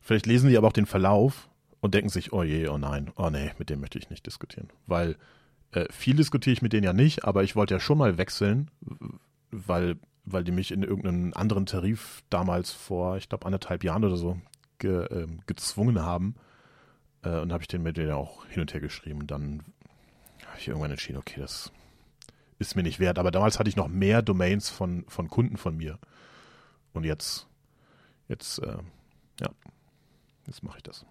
[0.00, 1.48] Vielleicht lesen die aber auch den Verlauf
[1.80, 4.68] und denken sich, oh je, oh nein, oh nee, mit dem möchte ich nicht diskutieren.
[4.86, 5.16] Weil
[5.72, 8.70] äh, viel diskutiere ich mit denen ja nicht, aber ich wollte ja schon mal wechseln,
[9.50, 14.16] weil, weil die mich in irgendeinen anderen Tarif damals vor, ich glaube, anderthalb Jahren oder
[14.16, 14.40] so
[14.78, 16.36] ge, äh, gezwungen haben.
[17.22, 19.26] Äh, und habe ich den mit denen auch hin und her geschrieben.
[19.26, 19.62] Dann
[20.46, 21.72] habe ich irgendwann entschieden, okay, das
[22.62, 23.18] ist mir nicht wert.
[23.18, 25.98] Aber damals hatte ich noch mehr Domains von, von Kunden von mir.
[26.94, 27.46] Und jetzt,
[28.28, 28.76] jetzt, äh,
[29.40, 29.48] ja,
[30.46, 31.06] Jetzt mache ich das.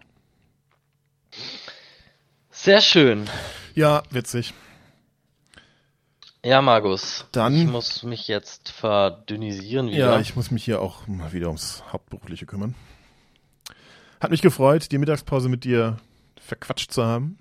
[2.49, 3.30] Sehr schön.
[3.76, 4.54] Ja, witzig.
[6.43, 7.26] Ja, Markus.
[7.32, 10.16] Dann- Ich muss mich jetzt verdünnisieren wieder.
[10.16, 12.76] Ja, ich muss mich hier auch mal wieder ums Hauptberufliche kümmern.
[14.20, 15.97] Hat mich gefreut, die Mittagspause mit dir
[16.39, 17.38] verquatscht zu haben.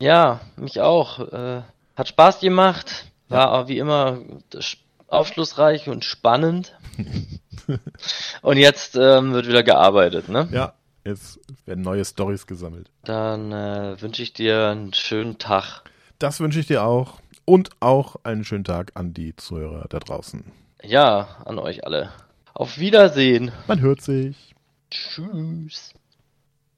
[0.00, 1.18] Ja, mich auch.
[1.32, 1.62] Äh,
[1.96, 3.09] hat Spaß gemacht.
[3.30, 4.18] War wie immer
[4.54, 4.78] sch-
[5.08, 6.76] aufschlussreich und spannend.
[8.42, 10.48] und jetzt ähm, wird wieder gearbeitet, ne?
[10.52, 10.74] Ja,
[11.04, 12.90] jetzt werden neue Stories gesammelt.
[13.04, 15.82] Dann äh, wünsche ich dir einen schönen Tag.
[16.18, 17.20] Das wünsche ich dir auch.
[17.44, 20.44] Und auch einen schönen Tag an die Zuhörer da draußen.
[20.82, 22.10] Ja, an euch alle.
[22.54, 23.52] Auf Wiedersehen.
[23.66, 24.54] Man hört sich.
[24.90, 25.94] Tschüss.